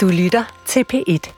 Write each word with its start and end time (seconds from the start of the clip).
Du 0.00 0.08
lytter 0.08 0.62
til 0.66 0.84
P1. 0.92 1.32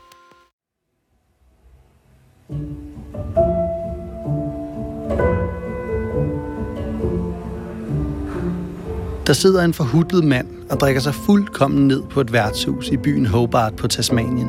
Der 9.27 9.33
sidder 9.33 9.65
en 9.65 9.75
forhudlet 9.75 10.25
mand 10.25 10.49
og 10.71 10.81
drikker 10.81 11.01
sig 11.01 11.15
fuldkommen 11.15 11.89
ned 11.89 12.03
på 12.03 12.21
et 12.21 12.33
værtshus 12.33 12.89
i 12.89 12.97
byen 12.97 13.27
Hobart 13.27 13.77
på 13.77 13.89
Tasmanien. 13.89 14.49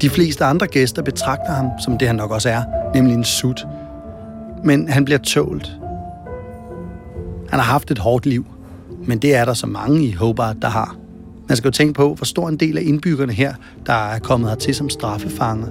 De 0.00 0.10
fleste 0.10 0.44
andre 0.44 0.66
gæster 0.66 1.02
betragter 1.02 1.52
ham 1.52 1.66
som 1.84 1.98
det 1.98 2.08
han 2.08 2.16
nok 2.16 2.30
også 2.30 2.50
er, 2.50 2.62
nemlig 2.94 3.14
en 3.14 3.24
sut. 3.24 3.66
Men 4.64 4.88
han 4.88 5.04
bliver 5.04 5.18
tålt. 5.18 5.70
Han 7.48 7.58
har 7.58 7.66
haft 7.72 7.90
et 7.90 7.98
hårdt 7.98 8.26
liv, 8.26 8.46
men 9.06 9.18
det 9.18 9.34
er 9.34 9.44
der 9.44 9.54
så 9.54 9.66
mange 9.66 10.04
i 10.04 10.12
Hobart, 10.12 10.56
der 10.62 10.68
har. 10.68 10.99
Man 11.50 11.56
skal 11.56 11.68
jo 11.68 11.72
tænke 11.72 11.94
på, 11.94 12.14
hvor 12.14 12.24
stor 12.24 12.48
en 12.48 12.56
del 12.56 12.78
af 12.78 12.82
indbyggerne 12.82 13.32
her, 13.32 13.54
der 13.86 13.92
er 13.92 14.18
kommet 14.18 14.48
hertil 14.48 14.74
som 14.74 14.90
straffefanger. 14.90 15.66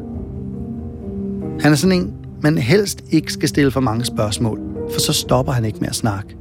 Han 1.61 1.71
er 1.71 1.75
sådan 1.75 2.01
en, 2.01 2.13
man 2.41 2.57
helst 2.57 3.03
ikke 3.11 3.33
skal 3.33 3.49
stille 3.49 3.71
for 3.71 3.79
mange 3.79 4.05
spørgsmål, 4.05 4.59
for 4.91 4.99
så 4.99 5.13
stopper 5.13 5.51
han 5.53 5.65
ikke 5.65 5.79
med 5.79 5.87
at 5.89 5.95
snakke. 5.95 6.35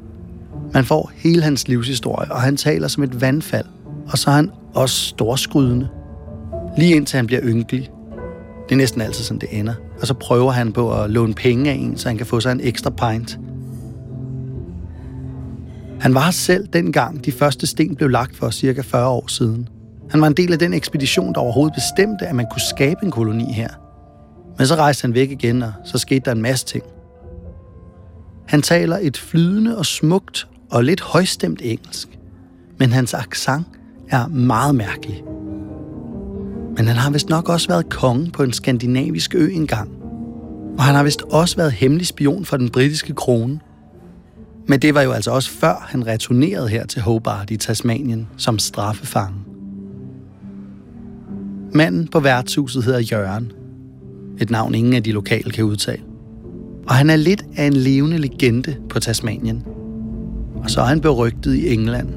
Man 0.74 0.84
får 0.84 1.12
hele 1.16 1.43
hans 1.43 1.69
livshistorie, 1.69 2.32
og 2.32 2.41
han 2.41 2.56
taler 2.56 2.88
som 2.88 3.02
et 3.02 3.20
vandfald, 3.20 3.66
og 4.09 4.19
så 4.19 4.30
er 4.30 4.34
han 4.34 4.51
også 4.74 4.96
storskrydende. 4.96 5.88
Lige 6.79 6.96
indtil 6.96 7.16
han 7.16 7.27
bliver 7.27 7.43
ynkelig. 7.45 7.91
Det 8.68 8.73
er 8.73 8.77
næsten 8.77 9.01
altid 9.01 9.24
sådan, 9.24 9.41
det 9.41 9.48
ender. 9.52 9.74
Og 10.01 10.07
så 10.07 10.15
prøver 10.15 10.51
han 10.51 10.73
på 10.73 10.93
at 10.93 11.10
låne 11.10 11.34
penge 11.34 11.70
af 11.70 11.74
en, 11.74 11.96
så 11.96 12.09
han 12.09 12.16
kan 12.16 12.27
få 12.27 12.41
sig 12.41 12.52
en 12.52 12.60
ekstra 12.62 12.91
pint. 12.91 13.38
Han 16.01 16.15
var 16.15 16.30
selv 16.30 16.69
dengang 16.73 17.25
de 17.25 17.33
første 17.33 17.66
sten 17.66 17.97
blev 17.97 18.09
lagt 18.09 18.37
for 18.37 18.51
cirka 18.51 18.80
40 18.80 19.09
år 19.09 19.27
siden. 19.29 19.69
Han 20.11 20.21
var 20.21 20.27
en 20.27 20.33
del 20.33 20.52
af 20.52 20.59
den 20.59 20.74
ekspedition, 20.74 21.34
der 21.34 21.41
overhovedet 21.41 21.74
bestemte, 21.74 22.27
at 22.27 22.35
man 22.35 22.46
kunne 22.52 22.63
skabe 22.63 23.05
en 23.05 23.10
koloni 23.10 23.52
her. 23.52 23.68
Men 24.59 24.66
så 24.66 24.74
rejste 24.74 25.02
han 25.02 25.15
væk 25.15 25.30
igen, 25.30 25.63
og 25.63 25.73
så 25.85 25.99
skete 25.99 26.21
der 26.24 26.32
en 26.32 26.43
masse 26.43 26.66
ting. 26.66 26.85
Han 28.49 28.63
taler 28.63 28.99
et 29.02 29.16
flydende 29.16 29.79
og 29.79 29.87
smukt 29.87 30.49
og 30.71 30.85
lidt 30.85 31.01
højstemt 31.01 31.60
engelsk, 31.65 32.09
men 32.79 32.93
hans 32.93 33.15
accent 33.15 33.66
er 34.10 34.27
meget 34.27 34.74
mærkelig. 34.74 35.23
Men 36.77 36.87
han 36.87 36.96
har 36.96 37.10
vist 37.10 37.29
nok 37.29 37.49
også 37.49 37.68
været 37.68 37.88
konge 37.88 38.30
på 38.30 38.43
en 38.43 38.52
skandinavisk 38.52 39.35
ø 39.35 39.49
engang. 39.52 39.90
Og 40.79 40.85
han 40.85 40.95
har 40.95 41.02
vist 41.02 41.23
også 41.23 41.57
været 41.57 41.73
hemmelig 41.73 42.07
spion 42.07 42.45
for 42.45 42.57
den 42.57 42.71
britiske 42.71 43.15
krone. 43.15 43.60
Men 44.69 44.80
det 44.80 44.95
var 44.95 45.02
jo 45.02 45.13
altså 45.13 45.30
også 45.30 45.51
før 45.51 45.87
han 45.88 46.07
returnerede 46.07 46.69
her 46.69 46.87
til 46.87 47.02
Hobart 47.02 47.51
i 47.51 47.57
Tasmanien 47.57 48.29
som 48.37 48.59
straffefange. 48.59 49.38
Manden 51.74 52.09
på 52.09 52.21
værtshuset 52.21 52.85
hedder 52.85 53.01
Jørgen. 53.01 53.52
Et 54.41 54.51
navn 54.51 54.74
ingen 54.74 54.93
af 54.93 55.02
de 55.02 55.13
lokale 55.13 55.51
kan 55.51 55.65
udtale. 55.65 56.02
Og 56.87 56.95
han 56.95 57.11
er 57.11 57.16
lidt 57.16 57.45
af 57.57 57.65
en 57.65 57.73
levende 57.73 58.19
legende 58.19 58.77
på 58.89 59.01
Tasmanien. 59.01 59.65
Og 60.57 60.71
så 60.71 60.80
er 60.80 60.85
han 60.85 61.01
berygtet 61.01 61.55
i 61.55 61.73
England. 61.74 62.09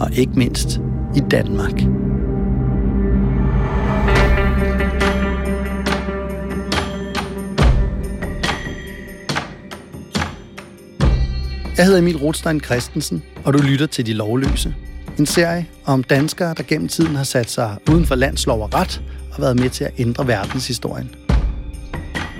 Og 0.00 0.12
ikke 0.12 0.32
mindst 0.32 0.80
i 1.16 1.20
Danmark. 1.30 2.03
Jeg 11.76 11.84
hedder 11.84 11.98
Emil 11.98 12.16
Rothstein 12.16 12.60
Christensen, 12.60 13.22
og 13.44 13.52
du 13.52 13.58
lytter 13.58 13.86
til 13.86 14.06
De 14.06 14.12
Lovløse. 14.12 14.74
En 15.18 15.26
serie 15.26 15.66
om 15.84 16.02
danskere, 16.02 16.54
der 16.56 16.62
gennem 16.62 16.88
tiden 16.88 17.16
har 17.16 17.24
sat 17.24 17.50
sig 17.50 17.76
uden 17.90 18.06
for 18.06 18.14
landslov 18.14 18.62
og 18.62 18.74
ret 18.74 19.02
og 19.32 19.42
været 19.42 19.60
med 19.60 19.70
til 19.70 19.84
at 19.84 19.90
ændre 19.98 20.26
verdenshistorien. 20.26 21.10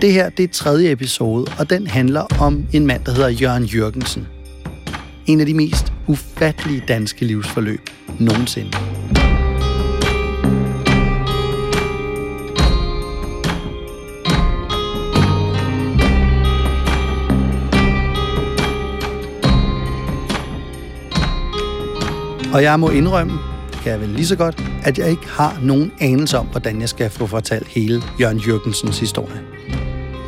Det 0.00 0.12
her 0.12 0.28
det 0.28 0.42
er 0.42 0.48
tredje 0.48 0.90
episode, 0.90 1.46
og 1.58 1.70
den 1.70 1.86
handler 1.86 2.20
om 2.40 2.66
en 2.72 2.86
mand, 2.86 3.04
der 3.04 3.12
hedder 3.12 3.28
Jørgen 3.28 3.64
Jørgensen. 3.64 4.26
En 5.26 5.40
af 5.40 5.46
de 5.46 5.54
mest 5.54 5.92
ufattelige 6.06 6.82
danske 6.88 7.24
livsforløb 7.24 7.80
nogensinde. 8.20 8.70
Og 22.54 22.62
jeg 22.62 22.80
må 22.80 22.90
indrømme, 22.90 23.32
det 23.72 23.80
kan 23.82 23.92
jeg 23.92 24.00
vel 24.00 24.08
lige 24.08 24.26
så 24.26 24.36
godt, 24.36 24.64
at 24.84 24.98
jeg 24.98 25.10
ikke 25.10 25.28
har 25.28 25.58
nogen 25.62 25.92
anelse 26.00 26.38
om, 26.38 26.46
hvordan 26.46 26.80
jeg 26.80 26.88
skal 26.88 27.10
få 27.10 27.26
fortalt 27.26 27.68
hele 27.68 28.02
Jørgen 28.20 28.38
Jørgensens 28.38 28.98
historie. 28.98 29.40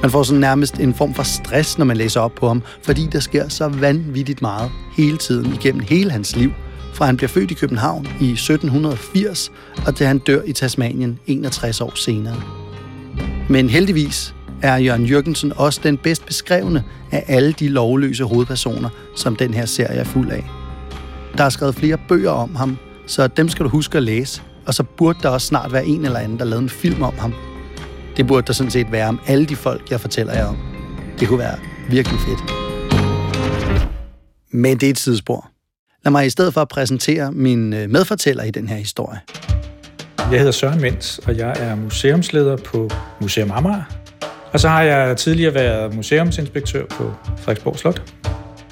Man 0.02 0.10
får 0.10 0.22
sådan 0.22 0.40
nærmest 0.40 0.74
en 0.74 0.94
form 0.94 1.14
for 1.14 1.22
stress, 1.22 1.78
når 1.78 1.84
man 1.84 1.96
læser 1.96 2.20
op 2.20 2.34
på 2.34 2.48
ham, 2.48 2.62
fordi 2.82 3.08
der 3.12 3.20
sker 3.20 3.48
så 3.48 3.68
vanvittigt 3.68 4.42
meget 4.42 4.70
hele 4.96 5.16
tiden 5.16 5.54
igennem 5.54 5.80
hele 5.80 6.10
hans 6.10 6.36
liv, 6.36 6.50
fra 6.94 7.06
han 7.06 7.16
bliver 7.16 7.28
født 7.28 7.50
i 7.50 7.54
København 7.54 8.06
i 8.20 8.32
1780, 8.32 9.52
og 9.86 9.94
til 9.94 10.06
han 10.06 10.18
dør 10.18 10.42
i 10.42 10.52
Tasmanien 10.52 11.18
61 11.26 11.80
år 11.80 11.92
senere. 11.94 12.42
Men 13.48 13.70
heldigvis 13.70 14.34
er 14.62 14.76
Jørgen 14.76 15.04
Jørgensen 15.04 15.52
også 15.56 15.80
den 15.82 15.96
bedst 15.96 16.26
beskrevne 16.26 16.84
af 17.12 17.24
alle 17.26 17.52
de 17.52 17.68
lovløse 17.68 18.24
hovedpersoner, 18.24 18.88
som 19.16 19.36
den 19.36 19.54
her 19.54 19.66
serie 19.66 19.98
er 19.98 20.04
fuld 20.04 20.30
af. 20.30 20.65
Der 21.38 21.44
er 21.44 21.48
skrevet 21.48 21.74
flere 21.74 21.98
bøger 22.08 22.30
om 22.30 22.54
ham, 22.54 22.78
så 23.06 23.26
dem 23.26 23.48
skal 23.48 23.64
du 23.64 23.70
huske 23.70 23.96
at 23.96 24.02
læse. 24.02 24.42
Og 24.66 24.74
så 24.74 24.82
burde 24.82 25.18
der 25.22 25.28
også 25.28 25.46
snart 25.46 25.72
være 25.72 25.86
en 25.86 26.04
eller 26.04 26.18
anden, 26.18 26.38
der 26.38 26.44
lavede 26.44 26.62
en 26.62 26.68
film 26.68 27.02
om 27.02 27.18
ham. 27.18 27.34
Det 28.16 28.26
burde 28.26 28.46
der 28.46 28.52
sådan 28.52 28.70
set 28.70 28.92
være 28.92 29.08
om 29.08 29.20
alle 29.26 29.46
de 29.46 29.56
folk, 29.56 29.90
jeg 29.90 30.00
fortæller 30.00 30.32
jer 30.32 30.46
om. 30.46 30.56
Det 31.20 31.28
kunne 31.28 31.38
være 31.38 31.58
virkelig 31.90 32.18
fedt. 32.20 32.38
Men 34.50 34.76
det 34.80 34.86
er 34.86 34.90
et 34.90 34.98
sidespor. 34.98 35.50
Lad 36.04 36.10
mig 36.10 36.26
i 36.26 36.30
stedet 36.30 36.54
for 36.54 36.60
at 36.60 36.68
præsentere 36.68 37.32
min 37.32 37.72
øh, 37.72 37.90
medfortæller 37.90 38.44
i 38.44 38.50
den 38.50 38.68
her 38.68 38.76
historie. 38.76 39.20
Jeg 40.18 40.38
hedder 40.38 40.52
Søren 40.52 40.80
Mens, 40.80 41.20
og 41.26 41.36
jeg 41.36 41.54
er 41.58 41.74
museumsleder 41.74 42.56
på 42.56 42.90
Museum 43.20 43.50
Amager. 43.50 43.82
Og 44.52 44.60
så 44.60 44.68
har 44.68 44.82
jeg 44.82 45.16
tidligere 45.16 45.54
været 45.54 45.94
museumsinspektør 45.94 46.86
på 46.90 47.12
Frederiksborg 47.38 47.78
Slot. 47.78 48.02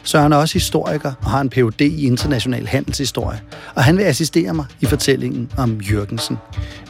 Søren 0.05 0.33
er 0.33 0.37
også 0.37 0.55
historiker 0.55 1.13
og 1.23 1.31
har 1.31 1.41
en 1.41 1.51
Ph.D. 1.51 1.81
i 1.81 2.07
international 2.07 2.67
handelshistorie, 2.67 3.41
og 3.75 3.85
han 3.85 3.97
vil 3.97 4.03
assistere 4.03 4.55
mig 4.55 4.67
i 4.81 4.87
fortællingen 4.87 5.53
om 5.57 5.81
Jørgensen. 5.81 6.39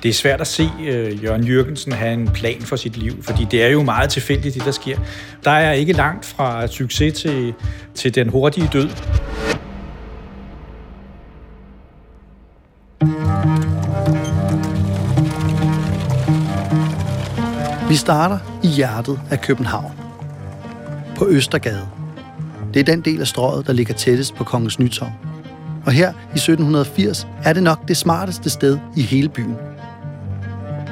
Det 0.02 0.08
er 0.08 0.12
svært 0.12 0.40
at 0.40 0.46
se 0.46 0.70
uh, 0.80 1.24
Jørgen 1.24 1.44
Jørgensen 1.44 1.92
have 1.92 2.12
en 2.12 2.28
plan 2.28 2.62
for 2.62 2.76
sit 2.76 2.96
liv, 2.96 3.22
fordi 3.22 3.46
det 3.50 3.64
er 3.64 3.68
jo 3.68 3.82
meget 3.82 4.10
tilfældigt, 4.10 4.54
det 4.54 4.64
der 4.64 4.70
sker. 4.70 4.98
Der 5.44 5.50
er 5.50 5.72
ikke 5.72 5.92
langt 5.92 6.24
fra 6.24 6.66
succes 6.66 7.20
til, 7.20 7.54
til 7.94 8.14
den 8.14 8.28
hurtige 8.28 8.68
død. 8.72 8.88
Vi 17.88 17.96
starter 17.96 18.38
i 18.62 18.66
hjertet 18.68 19.20
af 19.30 19.40
København. 19.40 19.92
På 21.16 21.28
Østergade. 21.28 21.93
Det 22.74 22.80
er 22.80 22.84
den 22.84 23.00
del 23.00 23.20
af 23.20 23.26
strøget, 23.26 23.66
der 23.66 23.72
ligger 23.72 23.94
tættest 23.94 24.34
på 24.34 24.44
Kongens 24.44 24.78
Nytorv. 24.78 25.12
Og 25.86 25.92
her 25.92 26.08
i 26.08 26.38
1780 26.38 27.26
er 27.44 27.52
det 27.52 27.62
nok 27.62 27.88
det 27.88 27.96
smarteste 27.96 28.50
sted 28.50 28.78
i 28.96 29.02
hele 29.02 29.28
byen. 29.28 29.54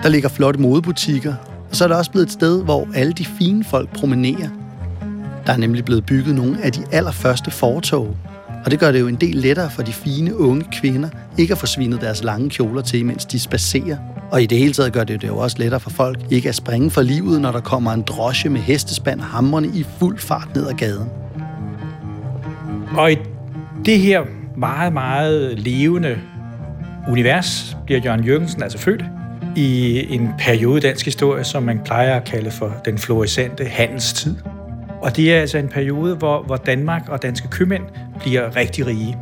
Der 0.03 0.09
ligger 0.09 0.29
flotte 0.29 0.61
modebutikker, 0.61 1.35
og 1.71 1.77
så 1.77 1.85
er 1.85 1.89
det 1.89 1.97
også 1.97 2.11
blevet 2.11 2.27
et 2.27 2.33
sted, 2.33 2.65
hvor 2.65 2.89
alle 2.95 3.13
de 3.13 3.25
fine 3.25 3.65
folk 3.65 3.93
promenerer. 3.93 4.49
Der 5.47 5.53
er 5.53 5.57
nemlig 5.57 5.85
blevet 5.85 6.07
bygget 6.07 6.35
nogle 6.35 6.63
af 6.63 6.73
de 6.73 6.85
allerførste 6.93 7.51
fortog, 7.51 8.17
og 8.65 8.71
det 8.71 8.79
gør 8.79 8.93
det 8.93 9.01
jo 9.01 9.09
en 9.09 9.17
del 9.17 9.37
lettere 9.37 9.71
for 9.71 9.83
de 9.83 9.93
fine 9.93 10.37
unge 10.37 10.65
kvinder 10.73 11.09
ikke 11.39 11.53
at 11.53 11.59
få 11.59 11.67
svinet 11.67 12.01
deres 12.01 12.25
lange 12.25 12.51
kjoler 12.51 12.83
til, 12.83 13.07
mens 13.07 13.25
de 13.25 13.39
spacerer. 13.39 13.97
Og 14.31 14.43
i 14.43 14.47
det 14.47 14.59
hele 14.59 14.73
taget 14.73 14.93
gør 14.93 15.05
det 15.05 15.23
det 15.23 15.29
jo 15.29 15.37
også 15.39 15.57
lettere 15.59 15.81
for 15.81 15.91
folk 15.91 16.19
ikke 16.31 16.49
at 16.49 16.55
springe 16.55 16.91
for 16.91 17.03
livet, 17.03 17.41
når 17.41 17.53
der 17.53 17.61
kommer 17.61 17.93
en 17.93 18.03
drosje 18.03 18.51
med 18.51 18.61
hestespand 18.61 19.21
hamrende 19.21 19.69
i 19.75 19.87
fuld 19.99 20.19
fart 20.19 20.49
ned 20.55 20.69
ad 20.69 20.75
gaden. 20.75 21.22
Og 22.97 23.13
i 23.13 23.17
det 23.85 23.99
her 23.99 24.23
meget, 24.57 24.93
meget 24.93 25.59
levende 25.59 26.19
univers 27.09 27.77
bliver 27.87 28.01
Jørgen 28.05 28.25
Jørgensen 28.25 28.63
altså 28.63 28.79
født 28.79 29.05
i 29.57 29.99
en 30.15 30.31
periode 30.39 30.79
i 30.79 30.81
dansk 30.81 31.05
historie, 31.05 31.45
som 31.45 31.63
man 31.63 31.81
plejer 31.85 32.17
at 32.17 32.25
kalde 32.25 32.51
for 32.51 32.73
den 32.85 32.99
florisante 32.99 33.65
handelstid. 33.65 34.37
Og 35.03 35.17
det 35.17 35.35
er 35.35 35.41
altså 35.41 35.59
en 35.59 35.69
periode, 35.69 36.17
hvor, 36.17 36.43
hvor 36.43 36.57
Danmark 36.57 37.09
og 37.09 37.23
danske 37.23 37.49
købmænd 37.49 37.83
bliver 38.21 38.57
rigtig 38.57 38.87
rige. 38.87 39.19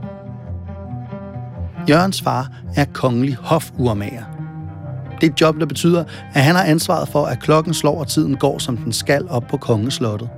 Jørgens 1.89 2.23
far 2.23 2.49
er 2.77 2.85
kongelig 2.93 3.37
hofurmager. 3.41 4.25
Det 5.21 5.27
er 5.29 5.33
et 5.33 5.41
job, 5.41 5.61
der 5.61 5.67
betyder, 5.67 6.05
at 6.35 6.43
han 6.43 6.55
har 6.55 6.65
ansvaret 6.65 7.09
for, 7.09 7.25
at 7.25 7.41
klokken 7.41 7.75
slår 7.75 8.01
og 8.01 8.09
tiden 8.09 8.37
går, 8.37 8.59
som 8.59 8.77
den 8.77 8.93
skal 8.93 9.29
op 9.29 9.45
på 9.51 9.57
kongeslottet. 9.57 10.29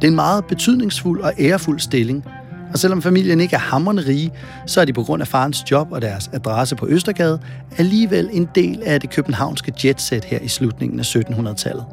Det 0.00 0.06
er 0.06 0.08
en 0.10 0.14
meget 0.14 0.44
betydningsfuld 0.44 1.20
og 1.20 1.32
ærefuld 1.38 1.80
stilling, 1.80 2.24
Og 2.72 2.78
selvom 2.78 3.02
familien 3.02 3.40
ikke 3.40 3.56
er 3.56 3.60
hammerende 3.60 4.06
rige, 4.06 4.32
så 4.66 4.80
er 4.80 4.84
de 4.84 4.92
på 4.92 5.02
grund 5.02 5.22
af 5.22 5.28
farens 5.28 5.70
job 5.70 5.92
og 5.92 6.02
deres 6.02 6.30
adresse 6.32 6.76
på 6.76 6.86
Østergade 6.88 7.40
alligevel 7.78 8.28
en 8.32 8.48
del 8.54 8.82
af 8.86 9.00
det 9.00 9.10
københavnske 9.10 9.72
jetset 9.84 10.24
her 10.24 10.38
i 10.38 10.48
slutningen 10.48 11.00
af 11.00 11.16
1700-tallet. 11.16 11.84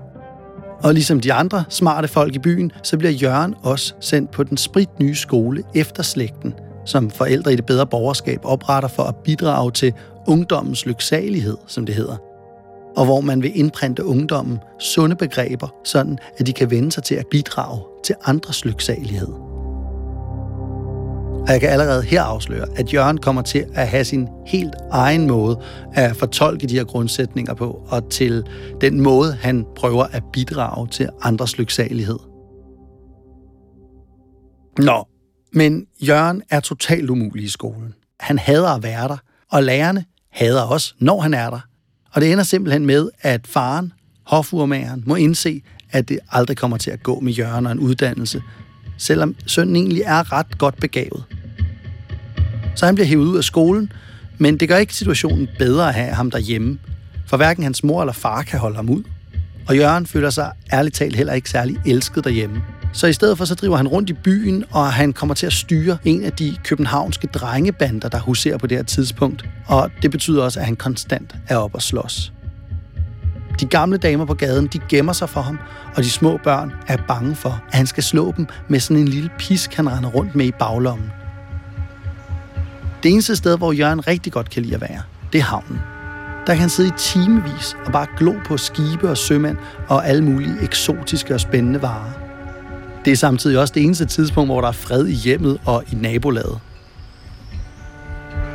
Og 0.83 0.93
ligesom 0.93 1.19
de 1.19 1.33
andre 1.33 1.63
smarte 1.69 2.07
folk 2.07 2.35
i 2.35 2.39
byen, 2.39 2.71
så 2.83 2.97
bliver 2.97 3.11
Jørgen 3.11 3.55
også 3.63 3.93
sendt 4.01 4.31
på 4.31 4.43
den 4.43 4.57
spritnye 4.57 5.15
skole 5.15 5.63
efter 5.75 6.03
slægten, 6.03 6.53
som 6.85 7.09
forældre 7.09 7.53
i 7.53 7.55
det 7.55 7.65
bedre 7.65 7.87
borgerskab 7.87 8.39
opretter 8.43 8.89
for 8.89 9.03
at 9.03 9.15
bidrage 9.15 9.71
til 9.71 9.93
ungdommens 10.27 10.85
lyksalighed, 10.85 11.57
som 11.67 11.85
det 11.85 11.95
hedder. 11.95 12.26
Og 12.97 13.05
hvor 13.05 13.21
man 13.21 13.41
vil 13.41 13.59
indprinte 13.59 14.05
ungdommen 14.05 14.59
sunde 14.79 15.15
begreber, 15.15 15.67
sådan 15.83 16.17
at 16.37 16.47
de 16.47 16.53
kan 16.53 16.71
vende 16.71 16.91
sig 16.91 17.03
til 17.03 17.15
at 17.15 17.27
bidrage 17.31 17.81
til 18.03 18.15
andres 18.25 18.65
lyksalighed. 18.65 19.27
Og 21.47 21.53
jeg 21.53 21.59
kan 21.59 21.69
allerede 21.69 22.03
her 22.03 22.21
afsløre, 22.21 22.65
at 22.75 22.93
Jørgen 22.93 23.17
kommer 23.17 23.41
til 23.41 23.65
at 23.73 23.87
have 23.87 24.05
sin 24.05 24.27
helt 24.45 24.75
egen 24.91 25.27
måde 25.27 25.61
at 25.93 26.15
fortolke 26.15 26.67
de 26.67 26.73
her 26.73 26.83
grundsætninger 26.83 27.53
på, 27.53 27.83
og 27.87 28.09
til 28.09 28.43
den 28.81 29.01
måde, 29.01 29.33
han 29.33 29.65
prøver 29.75 30.03
at 30.03 30.23
bidrage 30.33 30.87
til 30.87 31.09
andres 31.21 31.57
lyksalighed. 31.57 32.19
Nå, 34.77 35.07
men 35.53 35.85
Jørgen 36.01 36.41
er 36.49 36.59
totalt 36.59 37.09
umulig 37.09 37.43
i 37.43 37.49
skolen. 37.49 37.93
Han 38.19 38.39
hader 38.39 38.69
at 38.69 38.83
være 38.83 39.07
der, 39.07 39.17
og 39.51 39.63
lærerne 39.63 40.05
hader 40.31 40.61
også, 40.61 40.93
når 40.99 41.21
han 41.21 41.33
er 41.33 41.49
der. 41.49 41.59
Og 42.11 42.21
det 42.21 42.31
ender 42.31 42.43
simpelthen 42.43 42.85
med, 42.85 43.09
at 43.21 43.47
faren, 43.47 43.93
hofurmageren, 44.23 45.03
må 45.05 45.15
indse, 45.15 45.61
at 45.91 46.09
det 46.09 46.19
aldrig 46.31 46.57
kommer 46.57 46.77
til 46.77 46.91
at 46.91 47.03
gå 47.03 47.19
med 47.19 47.33
Jørgen 47.33 47.65
og 47.65 47.71
en 47.71 47.79
uddannelse, 47.79 48.43
selvom 48.97 49.35
sønnen 49.45 49.75
egentlig 49.75 50.01
er 50.01 50.33
ret 50.33 50.57
godt 50.57 50.77
begavet. 50.79 51.23
Så 52.75 52.85
han 52.85 52.95
bliver 52.95 53.07
hævet 53.07 53.25
ud 53.25 53.37
af 53.37 53.43
skolen, 53.43 53.91
men 54.37 54.57
det 54.57 54.69
gør 54.69 54.77
ikke 54.77 54.95
situationen 54.95 55.47
bedre 55.59 55.87
at 55.87 55.93
have 55.93 56.13
ham 56.13 56.31
derhjemme, 56.31 56.79
for 57.27 57.37
hverken 57.37 57.63
hans 57.63 57.83
mor 57.83 58.01
eller 58.01 58.13
far 58.13 58.41
kan 58.41 58.59
holde 58.59 58.75
ham 58.75 58.89
ud. 58.89 59.03
Og 59.67 59.77
Jørgen 59.77 60.05
føler 60.05 60.29
sig 60.29 60.51
ærligt 60.73 60.95
talt 60.95 61.15
heller 61.15 61.33
ikke 61.33 61.49
særlig 61.49 61.77
elsket 61.85 62.23
derhjemme. 62.23 62.61
Så 62.93 63.07
i 63.07 63.13
stedet 63.13 63.37
for, 63.37 63.45
så 63.45 63.55
driver 63.55 63.77
han 63.77 63.87
rundt 63.87 64.09
i 64.09 64.13
byen, 64.13 64.63
og 64.71 64.93
han 64.93 65.13
kommer 65.13 65.35
til 65.35 65.45
at 65.45 65.53
styre 65.53 65.97
en 66.03 66.23
af 66.23 66.31
de 66.31 66.57
københavnske 66.63 67.27
drengebander, 67.27 68.09
der 68.09 68.19
huserer 68.19 68.57
på 68.57 68.67
det 68.67 68.77
her 68.77 68.83
tidspunkt. 68.83 69.45
Og 69.67 69.91
det 70.01 70.11
betyder 70.11 70.43
også, 70.43 70.59
at 70.59 70.65
han 70.65 70.75
konstant 70.75 71.35
er 71.47 71.57
op 71.57 71.75
og 71.75 71.81
slås. 71.81 72.33
De 73.59 73.65
gamle 73.65 73.97
damer 73.97 74.25
på 74.25 74.33
gaden, 74.33 74.67
de 74.67 74.79
gemmer 74.89 75.13
sig 75.13 75.29
for 75.29 75.41
ham, 75.41 75.59
og 75.95 76.03
de 76.03 76.09
små 76.09 76.39
børn 76.43 76.73
er 76.87 76.97
bange 77.07 77.35
for, 77.35 77.63
at 77.71 77.77
han 77.77 77.87
skal 77.87 78.03
slå 78.03 78.33
dem 78.37 78.47
med 78.67 78.79
sådan 78.79 79.01
en 79.01 79.07
lille 79.07 79.29
pisk, 79.39 79.73
han 79.73 79.89
render 79.89 80.09
rundt 80.09 80.35
med 80.35 80.45
i 80.45 80.51
baglommen. 80.51 81.11
Det 83.03 83.11
eneste 83.11 83.35
sted, 83.35 83.57
hvor 83.57 83.71
Jørgen 83.71 84.07
rigtig 84.07 84.33
godt 84.33 84.49
kan 84.49 84.63
lide 84.63 84.75
at 84.75 84.81
være, 84.81 85.01
det 85.33 85.39
er 85.39 85.43
havnen. 85.43 85.79
Der 86.47 86.53
kan 86.53 86.61
han 86.61 86.69
sidde 86.69 86.89
i 86.89 86.97
timevis 86.97 87.75
og 87.85 87.91
bare 87.91 88.07
glo 88.17 88.33
på 88.45 88.57
skibe 88.57 89.09
og 89.09 89.17
sømænd 89.17 89.57
og 89.87 90.07
alle 90.07 90.23
mulige 90.23 90.55
eksotiske 90.61 91.33
og 91.33 91.39
spændende 91.39 91.81
varer. 91.81 92.26
Det 93.07 93.13
er 93.13 93.17
samtidig 93.17 93.59
også 93.59 93.73
det 93.73 93.83
eneste 93.83 94.05
tidspunkt, 94.05 94.47
hvor 94.47 94.61
der 94.61 94.67
er 94.67 94.71
fred 94.71 95.07
i 95.07 95.13
hjemmet 95.13 95.57
og 95.65 95.83
i 95.91 95.95
nabolaget. 95.95 96.59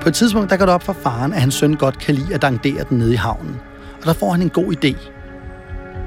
På 0.00 0.08
et 0.08 0.14
tidspunkt, 0.14 0.50
der 0.50 0.56
går 0.56 0.64
det 0.64 0.74
op 0.74 0.82
for 0.82 0.92
faren, 0.92 1.32
at 1.32 1.40
hans 1.40 1.54
søn 1.54 1.74
godt 1.74 1.98
kan 1.98 2.14
lide 2.14 2.34
at 2.34 2.42
dangdere 2.42 2.84
den 2.90 2.98
nede 2.98 3.12
i 3.12 3.16
havnen. 3.16 3.56
Og 4.00 4.06
der 4.06 4.12
får 4.12 4.30
han 4.30 4.42
en 4.42 4.50
god 4.50 4.64
idé. 4.64 5.08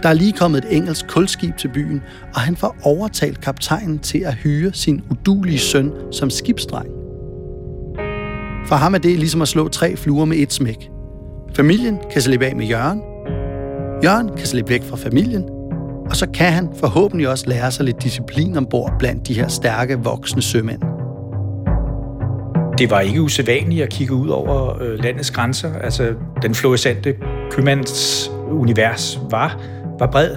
Der 0.04 0.10
er 0.10 0.14
lige 0.14 0.32
kommet 0.32 0.66
et 0.66 0.76
engelsk 0.76 1.08
kulskib 1.08 1.58
til 1.58 1.68
byen, 1.68 2.02
og 2.34 2.42
han 2.42 2.56
får 2.56 2.76
overtalt 2.84 3.42
kaptajnen 3.42 4.00
til 4.00 4.20
at 4.20 4.34
hyre 4.34 4.74
sin 4.74 5.04
udulige 5.10 5.60
søn 5.60 5.92
som 6.12 6.30
skibsdreng. 6.30 6.90
For 8.68 8.76
ham 8.76 8.94
er 8.94 9.00
det 9.00 9.20
ligesom 9.20 9.42
at 9.42 9.48
slå 9.48 9.68
tre 9.68 9.96
fluer 9.96 10.26
med 10.26 10.38
et 10.38 10.54
smæk. 10.54 10.90
Familien 11.56 11.98
kan 12.12 12.22
slippe 12.22 12.46
af 12.46 12.56
med 12.56 12.66
Jørgen. 12.66 13.02
Jørgen 14.04 14.30
kan 14.38 14.48
slippe 14.48 14.70
væk 14.70 14.84
fra 14.84 14.98
familien. 14.98 15.55
Og 16.10 16.16
så 16.16 16.30
kan 16.30 16.52
han 16.52 16.70
forhåbentlig 16.80 17.30
også 17.30 17.50
lære 17.50 17.72
sig 17.72 17.86
lidt 17.86 18.04
disciplin 18.04 18.58
ombord 18.58 18.94
blandt 19.00 19.28
de 19.28 19.34
her 19.34 19.48
stærke, 19.48 20.00
voksne 20.00 20.42
sømænd. 20.42 20.82
Det 22.78 22.90
var 22.90 23.00
ikke 23.00 23.22
usædvanligt 23.22 23.84
at 23.84 23.90
kigge 23.90 24.14
ud 24.14 24.30
over 24.30 24.82
øh, 24.82 25.00
landets 25.00 25.32
grænser. 25.32 25.74
Altså, 25.74 26.14
den 26.42 26.56
fluorescente 26.56 27.16
købmands 27.52 28.32
univers 28.52 29.20
var, 29.32 29.62
var 30.00 30.08
bred. 30.08 30.36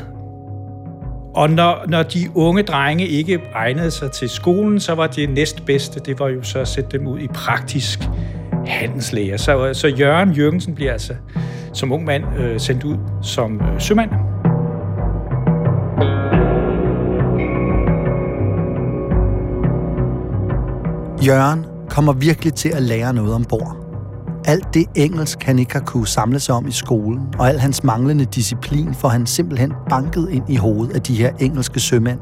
Og 1.34 1.50
når, 1.50 1.84
når 1.88 2.02
de 2.02 2.18
unge 2.34 2.62
drenge 2.62 3.06
ikke 3.06 3.40
egnede 3.54 3.90
sig 3.90 4.12
til 4.12 4.28
skolen, 4.28 4.80
så 4.80 4.94
var 4.94 5.06
det 5.06 5.30
næstbedste, 5.30 6.00
det 6.00 6.18
var 6.18 6.28
jo 6.28 6.42
så 6.42 6.58
at 6.58 6.68
sætte 6.68 6.98
dem 6.98 7.06
ud 7.06 7.20
i 7.20 7.26
praktisk 7.26 8.00
handelslæger. 8.66 9.36
Så, 9.36 9.70
så 9.74 9.88
Jørgen 9.88 10.32
Jørgensen 10.32 10.74
bliver 10.74 10.92
altså 10.92 11.14
som 11.72 11.92
ung 11.92 12.04
mand 12.04 12.24
øh, 12.38 12.60
sendt 12.60 12.84
ud 12.84 12.96
som 13.22 13.60
øh, 13.60 13.80
sømand. 13.80 14.27
Jørgen 21.28 21.64
kommer 21.90 22.12
virkelig 22.12 22.54
til 22.54 22.68
at 22.68 22.82
lære 22.82 23.14
noget 23.14 23.34
ombord. 23.34 23.76
Alt 24.44 24.74
det 24.74 24.86
engelsk, 24.94 25.42
han 25.42 25.58
ikke 25.58 25.72
har 25.72 25.80
kunne 25.80 26.06
samle 26.06 26.40
sig 26.40 26.54
om 26.54 26.66
i 26.66 26.70
skolen, 26.70 27.20
og 27.38 27.48
al 27.48 27.58
hans 27.58 27.84
manglende 27.84 28.24
disciplin, 28.24 28.94
får 28.94 29.08
han 29.08 29.26
simpelthen 29.26 29.72
banket 29.90 30.28
ind 30.30 30.50
i 30.50 30.56
hovedet 30.56 30.94
af 30.94 31.02
de 31.02 31.14
her 31.14 31.32
engelske 31.40 31.80
sømænd. 31.80 32.20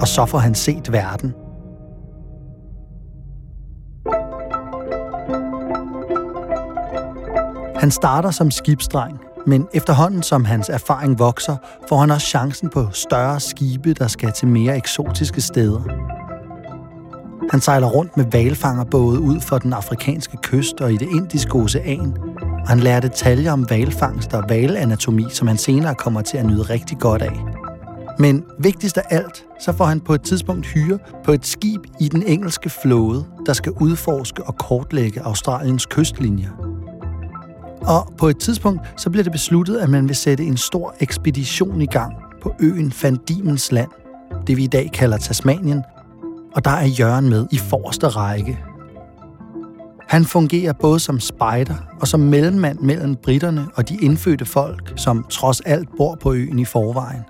Og 0.00 0.08
så 0.08 0.26
får 0.26 0.38
han 0.38 0.54
set 0.54 0.92
verden. 0.92 1.34
Han 7.76 7.90
starter 7.90 8.30
som 8.30 8.50
skibsdreng, 8.50 9.18
men 9.46 9.66
efterhånden 9.74 10.22
som 10.22 10.44
hans 10.44 10.68
erfaring 10.68 11.18
vokser, 11.18 11.56
får 11.88 11.96
han 11.96 12.10
også 12.10 12.26
chancen 12.26 12.68
på 12.68 12.88
større 12.92 13.40
skibe, 13.40 13.94
der 13.94 14.08
skal 14.08 14.32
til 14.32 14.48
mere 14.48 14.76
eksotiske 14.76 15.40
steder. 15.40 16.13
Han 17.50 17.60
sejler 17.60 17.86
rundt 17.86 18.16
med 18.16 18.24
valfangerbåde 18.32 19.20
ud 19.20 19.40
for 19.40 19.58
den 19.58 19.72
afrikanske 19.72 20.36
kyst 20.42 20.80
og 20.80 20.92
i 20.92 20.96
det 20.96 21.08
indiske 21.10 21.54
ocean, 21.54 22.14
og 22.42 22.68
han 22.68 22.80
lærer 22.80 23.00
detaljer 23.00 23.52
om 23.52 23.70
valfangst 23.70 24.34
og 24.34 24.44
valanatomi, 24.48 25.26
som 25.30 25.48
han 25.48 25.58
senere 25.58 25.94
kommer 25.94 26.22
til 26.22 26.38
at 26.38 26.46
nyde 26.46 26.62
rigtig 26.62 26.98
godt 26.98 27.22
af. 27.22 27.40
Men 28.18 28.44
vigtigst 28.58 28.98
af 28.98 29.02
alt, 29.10 29.44
så 29.60 29.72
får 29.72 29.84
han 29.84 30.00
på 30.00 30.14
et 30.14 30.22
tidspunkt 30.22 30.66
hyre 30.66 30.98
på 31.24 31.32
et 31.32 31.46
skib 31.46 31.80
i 32.00 32.08
den 32.08 32.22
engelske 32.26 32.70
flåde, 32.70 33.24
der 33.46 33.52
skal 33.52 33.72
udforske 33.72 34.44
og 34.44 34.56
kortlægge 34.58 35.20
Australiens 35.22 35.86
kystlinjer. 35.86 36.50
Og 37.82 38.12
på 38.18 38.28
et 38.28 38.38
tidspunkt, 38.38 38.80
så 38.96 39.10
bliver 39.10 39.22
det 39.22 39.32
besluttet, 39.32 39.76
at 39.76 39.88
man 39.88 40.08
vil 40.08 40.16
sætte 40.16 40.44
en 40.44 40.56
stor 40.56 40.94
ekspedition 41.00 41.80
i 41.80 41.86
gang 41.86 42.14
på 42.42 42.54
øen 42.60 42.92
Van 43.02 43.18
Diemen's 43.30 43.68
Land, 43.70 43.90
det 44.46 44.56
vi 44.56 44.64
i 44.64 44.66
dag 44.66 44.90
kalder 44.94 45.16
Tasmanien, 45.16 45.82
og 46.54 46.64
der 46.64 46.70
er 46.70 46.86
Jørgen 46.86 47.28
med 47.28 47.46
i 47.50 47.58
forreste 47.58 48.08
række. 48.08 48.58
Han 50.08 50.24
fungerer 50.24 50.72
både 50.72 51.00
som 51.00 51.20
spejder 51.20 51.74
og 52.00 52.08
som 52.08 52.20
mellemmand 52.20 52.78
mellem 52.78 53.16
britterne 53.16 53.66
og 53.74 53.88
de 53.88 53.96
indfødte 54.02 54.44
folk, 54.44 54.92
som 54.96 55.26
trods 55.30 55.60
alt 55.60 55.88
bor 55.96 56.14
på 56.14 56.32
øen 56.32 56.58
i 56.58 56.64
forvejen. 56.64 57.22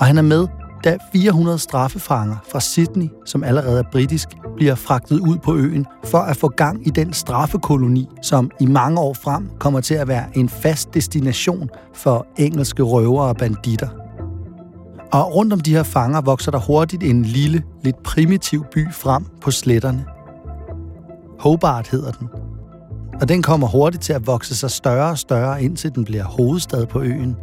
Og 0.00 0.06
han 0.06 0.18
er 0.18 0.22
med, 0.22 0.46
da 0.84 0.96
400 1.12 1.58
straffefanger 1.58 2.36
fra 2.52 2.60
Sydney, 2.60 3.08
som 3.24 3.44
allerede 3.44 3.78
er 3.78 3.90
britisk, 3.92 4.28
bliver 4.56 4.74
fragtet 4.74 5.20
ud 5.20 5.36
på 5.38 5.54
øen 5.54 5.86
for 6.04 6.18
at 6.18 6.36
få 6.36 6.48
gang 6.48 6.86
i 6.86 6.90
den 6.90 7.12
straffekoloni, 7.12 8.08
som 8.22 8.50
i 8.60 8.66
mange 8.66 9.00
år 9.00 9.14
frem 9.14 9.50
kommer 9.58 9.80
til 9.80 9.94
at 9.94 10.08
være 10.08 10.24
en 10.34 10.48
fast 10.48 10.94
destination 10.94 11.70
for 11.94 12.26
engelske 12.36 12.82
røvere 12.82 13.28
og 13.28 13.36
banditter. 13.36 14.05
Og 15.12 15.34
rundt 15.34 15.52
om 15.52 15.60
de 15.60 15.70
her 15.70 15.82
fanger 15.82 16.20
vokser 16.20 16.50
der 16.50 16.58
hurtigt 16.58 17.02
en 17.02 17.22
lille, 17.22 17.62
lidt 17.84 18.02
primitiv 18.02 18.64
by 18.72 18.92
frem 18.92 19.24
på 19.40 19.50
sletterne. 19.50 20.04
Hobart 21.38 21.88
hedder 21.88 22.10
den. 22.10 22.28
Og 23.20 23.28
den 23.28 23.42
kommer 23.42 23.66
hurtigt 23.66 24.02
til 24.02 24.12
at 24.12 24.26
vokse 24.26 24.56
sig 24.56 24.70
større 24.70 25.10
og 25.10 25.18
større, 25.18 25.62
indtil 25.62 25.94
den 25.94 26.04
bliver 26.04 26.24
hovedstad 26.24 26.86
på 26.86 27.00
øen. 27.00 27.36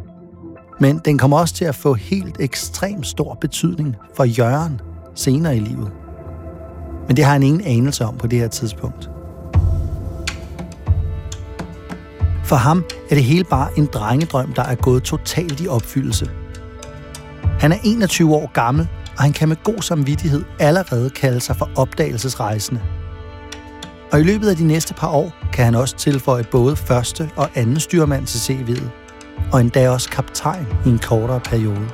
Men 0.80 1.00
den 1.04 1.18
kommer 1.18 1.38
også 1.38 1.54
til 1.54 1.64
at 1.64 1.74
få 1.74 1.94
helt 1.94 2.36
ekstremt 2.40 3.06
stor 3.06 3.34
betydning 3.34 3.96
for 4.16 4.24
Jørgen 4.24 4.80
senere 5.14 5.56
i 5.56 5.60
livet. 5.60 5.90
Men 7.06 7.16
det 7.16 7.24
har 7.24 7.32
han 7.32 7.42
ingen 7.42 7.64
anelse 7.64 8.04
om 8.04 8.16
på 8.16 8.26
det 8.26 8.38
her 8.38 8.48
tidspunkt. 8.48 9.10
For 12.44 12.56
ham 12.56 12.84
er 13.10 13.14
det 13.14 13.24
hele 13.24 13.44
bare 13.44 13.68
en 13.78 13.88
drengedrøm, 13.92 14.52
der 14.52 14.62
er 14.62 14.74
gået 14.74 15.02
totalt 15.02 15.60
i 15.60 15.68
opfyldelse– 15.68 16.30
han 17.60 17.72
er 17.72 17.76
21 17.84 18.34
år 18.34 18.50
gammel, 18.52 18.88
og 19.16 19.22
han 19.22 19.32
kan 19.32 19.48
med 19.48 19.56
god 19.64 19.82
samvittighed 19.82 20.44
allerede 20.58 21.10
kalde 21.10 21.40
sig 21.40 21.56
for 21.56 21.70
opdagelsesrejsende. 21.76 22.80
Og 24.12 24.20
i 24.20 24.22
løbet 24.22 24.48
af 24.48 24.56
de 24.56 24.66
næste 24.66 24.94
par 24.94 25.08
år 25.08 25.32
kan 25.52 25.64
han 25.64 25.74
også 25.74 25.96
tilføje 25.96 26.44
både 26.44 26.76
første 26.76 27.30
og 27.36 27.50
anden 27.54 27.80
styrmand 27.80 28.26
til 28.26 28.38
CV'et, 28.38 28.88
og 29.52 29.60
endda 29.60 29.90
også 29.90 30.10
kaptajn 30.10 30.66
i 30.86 30.88
en 30.88 30.98
kortere 30.98 31.40
periode. 31.40 31.88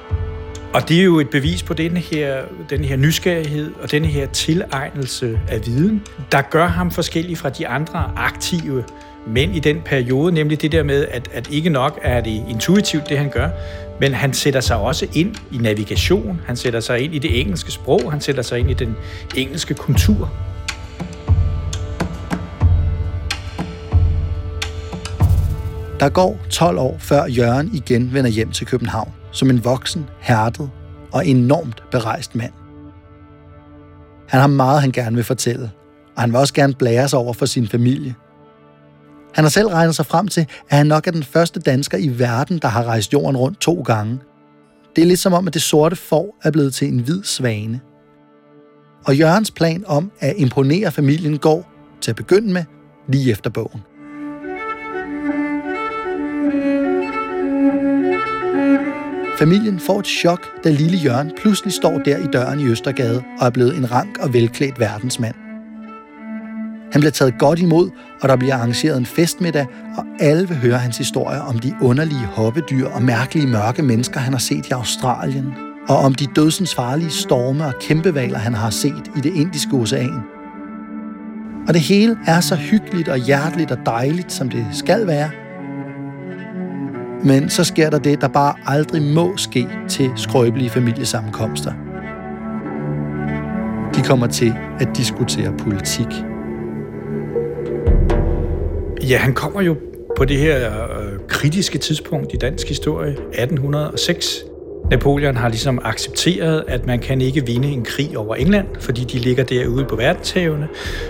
Og 0.74 0.88
det 0.88 1.00
er 1.00 1.04
jo 1.04 1.20
et 1.20 1.30
bevis 1.30 1.62
på 1.62 1.74
den 1.74 1.96
her, 1.96 2.42
den 2.70 2.84
her 2.84 2.96
nysgerrighed 2.96 3.72
og 3.82 3.90
den 3.90 4.04
her 4.04 4.26
tilegnelse 4.26 5.40
af 5.48 5.66
viden, 5.66 6.02
der 6.32 6.42
gør 6.42 6.66
ham 6.66 6.90
forskellig 6.90 7.38
fra 7.38 7.48
de 7.48 7.68
andre 7.68 8.12
aktive 8.16 8.84
mænd 9.26 9.56
i 9.56 9.58
den 9.58 9.80
periode, 9.84 10.32
nemlig 10.32 10.62
det 10.62 10.72
der 10.72 10.82
med, 10.82 11.06
at, 11.10 11.28
at 11.32 11.48
ikke 11.50 11.70
nok 11.70 11.98
er 12.02 12.20
det 12.20 12.44
intuitivt, 12.48 13.08
det 13.08 13.18
han 13.18 13.30
gør, 13.30 13.48
men 14.00 14.14
han 14.14 14.32
sætter 14.32 14.60
sig 14.60 14.76
også 14.76 15.06
ind 15.14 15.36
i 15.52 15.58
navigation, 15.58 16.40
han 16.46 16.56
sætter 16.56 16.80
sig 16.80 17.00
ind 17.00 17.14
i 17.14 17.18
det 17.18 17.40
engelske 17.40 17.72
sprog, 17.72 18.12
han 18.12 18.20
sætter 18.20 18.42
sig 18.42 18.58
ind 18.58 18.70
i 18.70 18.74
den 18.74 18.96
engelske 19.36 19.74
kultur. 19.74 20.30
Der 26.00 26.08
går 26.08 26.38
12 26.50 26.78
år, 26.78 26.96
før 26.98 27.26
Jørgen 27.26 27.70
igen 27.74 28.14
vender 28.14 28.30
hjem 28.30 28.50
til 28.50 28.66
København, 28.66 29.12
som 29.32 29.50
en 29.50 29.64
voksen, 29.64 30.06
hærdet 30.20 30.70
og 31.12 31.26
enormt 31.26 31.82
berejst 31.90 32.34
mand. 32.34 32.52
Han 34.28 34.40
har 34.40 34.46
meget, 34.46 34.80
han 34.80 34.92
gerne 34.92 35.16
vil 35.16 35.24
fortælle, 35.24 35.70
og 36.16 36.22
han 36.22 36.30
vil 36.30 36.38
også 36.38 36.54
gerne 36.54 36.74
blære 36.74 37.08
sig 37.08 37.18
over 37.18 37.32
for 37.32 37.46
sin 37.46 37.68
familie. 37.68 38.14
Han 39.34 39.44
har 39.44 39.48
selv 39.50 39.68
regnet 39.68 39.96
sig 39.96 40.06
frem 40.06 40.28
til, 40.28 40.40
at 40.40 40.76
han 40.76 40.86
nok 40.86 41.06
er 41.06 41.10
den 41.10 41.22
første 41.22 41.60
dansker 41.60 41.98
i 41.98 42.08
verden, 42.18 42.58
der 42.58 42.68
har 42.68 42.84
rejst 42.84 43.12
jorden 43.12 43.36
rundt 43.36 43.60
to 43.60 43.82
gange. 43.82 44.18
Det 44.96 45.02
er 45.02 45.06
lidt 45.06 45.20
som 45.20 45.32
om, 45.32 45.46
at 45.46 45.54
det 45.54 45.62
sorte 45.62 45.96
får 45.96 46.38
er 46.42 46.50
blevet 46.50 46.74
til 46.74 46.88
en 46.88 46.98
hvid 46.98 47.22
svane. 47.24 47.80
Og 49.06 49.16
Jørgens 49.16 49.50
plan 49.50 49.84
om 49.86 50.10
at 50.20 50.34
imponere 50.36 50.92
familien 50.92 51.38
går, 51.38 51.72
til 52.00 52.10
at 52.10 52.16
begynde 52.16 52.52
med, 52.52 52.64
lige 53.08 53.30
efter 53.30 53.50
bogen. 53.50 53.80
Familien 59.38 59.80
får 59.80 59.98
et 59.98 60.06
chok, 60.06 60.64
da 60.64 60.70
lille 60.70 60.98
Jørgen 60.98 61.32
pludselig 61.36 61.72
står 61.72 61.98
der 61.98 62.18
i 62.18 62.26
døren 62.32 62.60
i 62.60 62.64
Østergade 62.64 63.22
og 63.40 63.46
er 63.46 63.50
blevet 63.50 63.76
en 63.76 63.92
rank 63.92 64.18
og 64.18 64.32
velklædt 64.32 64.80
verdensmand. 64.80 65.49
Han 66.92 67.00
bliver 67.00 67.10
taget 67.10 67.38
godt 67.38 67.58
imod, 67.58 67.90
og 68.22 68.28
der 68.28 68.36
bliver 68.36 68.54
arrangeret 68.54 68.98
en 68.98 69.06
festmiddag, 69.06 69.66
og 69.96 70.04
alle 70.20 70.48
vil 70.48 70.56
høre 70.56 70.78
hans 70.78 70.98
historie 70.98 71.40
om 71.40 71.58
de 71.58 71.74
underlige 71.80 72.26
hoppedyr 72.26 72.88
og 72.88 73.02
mærkelige 73.02 73.46
mørke 73.46 73.82
mennesker, 73.82 74.20
han 74.20 74.32
har 74.32 74.40
set 74.40 74.66
i 74.66 74.70
Australien, 74.70 75.54
og 75.88 75.98
om 75.98 76.14
de 76.14 76.26
dødsens 76.36 76.74
farlige 76.74 77.10
storme 77.10 77.66
og 77.66 77.74
kæmpevaler, 77.80 78.38
han 78.38 78.54
har 78.54 78.70
set 78.70 79.10
i 79.16 79.20
det 79.20 79.34
indiske 79.34 79.76
ocean. 79.76 80.20
Og 81.68 81.74
det 81.74 81.82
hele 81.82 82.16
er 82.26 82.40
så 82.40 82.56
hyggeligt 82.56 83.08
og 83.08 83.18
hjerteligt 83.18 83.70
og 83.70 83.78
dejligt, 83.86 84.32
som 84.32 84.48
det 84.48 84.66
skal 84.72 85.06
være, 85.06 85.30
men 87.24 87.50
så 87.50 87.64
sker 87.64 87.90
der 87.90 87.98
det, 87.98 88.20
der 88.20 88.28
bare 88.28 88.54
aldrig 88.66 89.02
må 89.02 89.36
ske 89.36 89.68
til 89.88 90.10
skrøbelige 90.16 90.70
familiesammenkomster. 90.70 91.72
De 93.94 94.02
kommer 94.02 94.26
til 94.26 94.54
at 94.80 94.88
diskutere 94.96 95.52
politik. 95.58 96.29
Ja, 99.08 99.16
han 99.16 99.34
kommer 99.34 99.60
jo 99.60 99.76
på 100.16 100.24
det 100.24 100.36
her 100.36 100.82
øh, 100.82 101.18
kritiske 101.28 101.78
tidspunkt 101.78 102.34
i 102.34 102.36
dansk 102.36 102.68
historie, 102.68 103.10
1806. 103.10 104.44
Napoleon 104.90 105.36
har 105.36 105.48
ligesom 105.48 105.80
accepteret, 105.84 106.64
at 106.68 106.86
man 106.86 106.98
kan 106.98 107.20
ikke 107.20 107.46
vinde 107.46 107.68
en 107.68 107.84
krig 107.84 108.18
over 108.18 108.34
England, 108.34 108.66
fordi 108.80 109.04
de 109.04 109.18
ligger 109.18 109.44
derude 109.44 109.84
på 109.84 109.96
verdenshavene. 109.96 110.68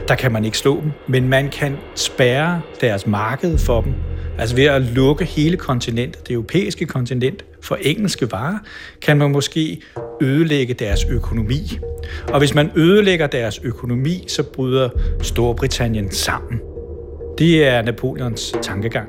Der 0.09 0.14
kan 0.14 0.32
man 0.32 0.44
ikke 0.44 0.59
slå 0.59 0.80
dem, 0.80 0.90
men 1.09 1.28
man 1.28 1.49
kan 1.49 1.76
spærre 1.94 2.61
deres 2.80 3.06
marked 3.06 3.59
for 3.59 3.80
dem 3.80 3.92
Altså 4.40 4.56
ved 4.56 4.64
at 4.64 4.82
lukke 4.82 5.25
hele 5.25 5.56
kontinentet, 5.56 6.28
det 6.28 6.35
europæiske 6.35 6.87
kontinent, 6.87 7.44
for 7.62 7.78
engelske 7.80 8.32
varer, 8.32 8.59
kan 9.02 9.16
man 9.16 9.30
måske 9.30 9.82
ødelægge 10.23 10.75
deres 10.75 11.04
økonomi. 11.11 11.78
Og 12.28 12.38
hvis 12.38 12.54
man 12.54 12.70
ødelægger 12.76 13.26
deres 13.26 13.61
økonomi, 13.64 14.25
så 14.28 14.42
bryder 14.42 14.88
Storbritannien 15.23 16.11
sammen. 16.11 16.70
Det 17.40 17.64
er 17.64 17.82
Napoleons 17.82 18.52
tankegang. 18.62 19.09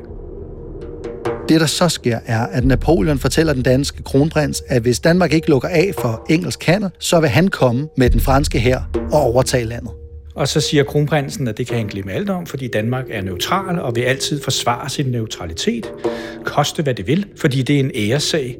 Det, 1.49 1.61
der 1.61 1.65
så 1.65 1.89
sker, 1.89 2.19
er, 2.25 2.45
at 2.45 2.65
Napoleon 2.65 3.19
fortæller 3.19 3.53
den 3.53 3.63
danske 3.63 4.03
kronprins, 4.03 4.63
at 4.67 4.81
hvis 4.81 4.99
Danmark 4.99 5.33
ikke 5.33 5.49
lukker 5.49 5.69
af 5.69 5.91
for 5.99 6.25
engelsk 6.29 6.63
handel, 6.63 6.89
så 6.99 7.19
vil 7.19 7.29
han 7.29 7.47
komme 7.47 7.87
med 7.97 8.09
den 8.09 8.19
franske 8.19 8.59
hær 8.59 8.89
og 9.11 9.21
overtage 9.21 9.65
landet. 9.65 9.91
Og 10.35 10.47
så 10.47 10.61
siger 10.61 10.83
kronprinsen, 10.83 11.47
at 11.47 11.57
det 11.57 11.67
kan 11.67 11.77
han 11.77 11.87
glemme 11.87 12.11
alt 12.11 12.29
om, 12.29 12.45
fordi 12.45 12.67
Danmark 12.67 13.05
er 13.09 13.21
neutral 13.21 13.79
og 13.79 13.95
vil 13.95 14.01
altid 14.01 14.41
forsvare 14.41 14.89
sin 14.89 15.05
neutralitet. 15.05 15.91
Koste 16.43 16.83
hvad 16.83 16.93
det 16.93 17.07
vil, 17.07 17.25
fordi 17.37 17.61
det 17.61 17.75
er 17.75 17.79
en 17.79 17.91
æressag. 17.95 18.57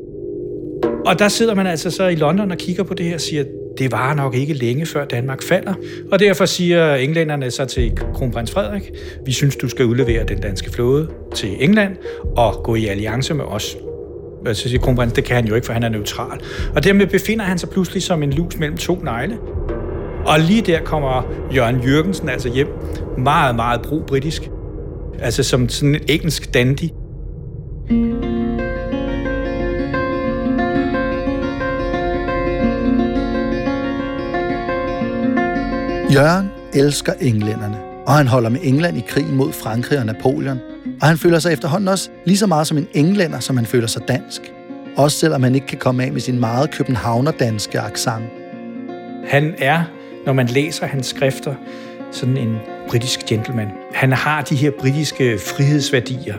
Og 1.05 1.19
der 1.19 1.27
sidder 1.27 1.55
man 1.55 1.67
altså 1.67 1.91
så 1.91 2.07
i 2.07 2.15
London 2.15 2.51
og 2.51 2.57
kigger 2.57 2.83
på 2.83 2.93
det 2.93 3.05
her 3.05 3.13
og 3.13 3.21
siger, 3.21 3.43
det 3.77 3.91
var 3.91 4.13
nok 4.13 4.35
ikke 4.35 4.53
længe 4.53 4.85
før 4.85 5.05
Danmark 5.05 5.43
falder. 5.43 5.73
Og 6.11 6.19
derfor 6.19 6.45
siger 6.45 6.95
englænderne 6.95 7.51
så 7.51 7.65
til 7.65 7.91
kronprins 8.13 8.51
Frederik, 8.51 8.91
vi 9.25 9.31
synes, 9.31 9.55
du 9.55 9.69
skal 9.69 9.85
udlevere 9.85 10.23
den 10.23 10.41
danske 10.41 10.71
flåde 10.71 11.09
til 11.35 11.49
England 11.59 11.95
og 12.37 12.63
gå 12.63 12.75
i 12.75 12.85
alliance 12.85 13.33
med 13.33 13.45
os. 13.45 13.77
Så 14.53 14.69
siger 14.69 14.79
kronprins, 14.79 15.13
det 15.13 15.23
kan 15.23 15.35
han 15.35 15.47
jo 15.47 15.55
ikke, 15.55 15.65
for 15.65 15.73
han 15.73 15.83
er 15.83 15.89
neutral. 15.89 16.39
Og 16.75 16.83
dermed 16.83 17.07
befinder 17.07 17.45
han 17.45 17.57
sig 17.57 17.69
pludselig 17.69 18.03
som 18.03 18.23
en 18.23 18.33
lus 18.33 18.57
mellem 18.57 18.77
to 18.77 18.95
negle. 18.95 19.37
Og 20.25 20.39
lige 20.39 20.61
der 20.61 20.79
kommer 20.79 21.33
Jørgen 21.55 21.79
Jørgensen 21.83 22.29
altså 22.29 22.49
hjem, 22.53 22.67
meget, 23.17 23.55
meget 23.55 23.81
pro-britisk. 23.81 24.49
Altså 25.19 25.43
som 25.43 25.69
sådan 25.69 25.95
en 25.95 26.01
engelsk 26.07 26.53
dandy. 26.53 26.89
Jørgen 36.13 36.51
elsker 36.73 37.13
englænderne, 37.19 37.77
og 38.07 38.13
han 38.13 38.27
holder 38.27 38.49
med 38.49 38.59
England 38.63 38.97
i 38.97 39.03
krigen 39.07 39.35
mod 39.35 39.53
Frankrig 39.53 39.99
og 39.99 40.05
Napoleon. 40.05 40.59
Og 41.01 41.07
han 41.07 41.17
føler 41.17 41.39
sig 41.39 41.53
efterhånden 41.53 41.87
også 41.87 42.09
lige 42.25 42.37
så 42.37 42.47
meget 42.47 42.67
som 42.67 42.77
en 42.77 42.87
englænder, 42.93 43.39
som 43.39 43.57
han 43.57 43.65
føler 43.65 43.87
sig 43.87 44.07
dansk. 44.07 44.41
Også 44.97 45.17
selvom 45.17 45.43
han 45.43 45.55
ikke 45.55 45.67
kan 45.67 45.77
komme 45.77 46.03
af 46.03 46.11
med 46.11 46.21
sin 46.21 46.39
meget 46.39 46.71
københavner-danske 46.71 47.79
accent. 47.79 48.23
Han 49.27 49.55
er 49.57 49.83
når 50.25 50.33
man 50.33 50.47
læser 50.47 50.85
hans 50.85 51.07
skrifter, 51.07 51.55
sådan 52.11 52.37
en 52.37 52.55
britisk 52.89 53.19
gentleman. 53.25 53.67
Han 53.93 54.11
har 54.11 54.41
de 54.41 54.55
her 54.55 54.71
britiske 54.79 55.39
frihedsværdier. 55.39 56.35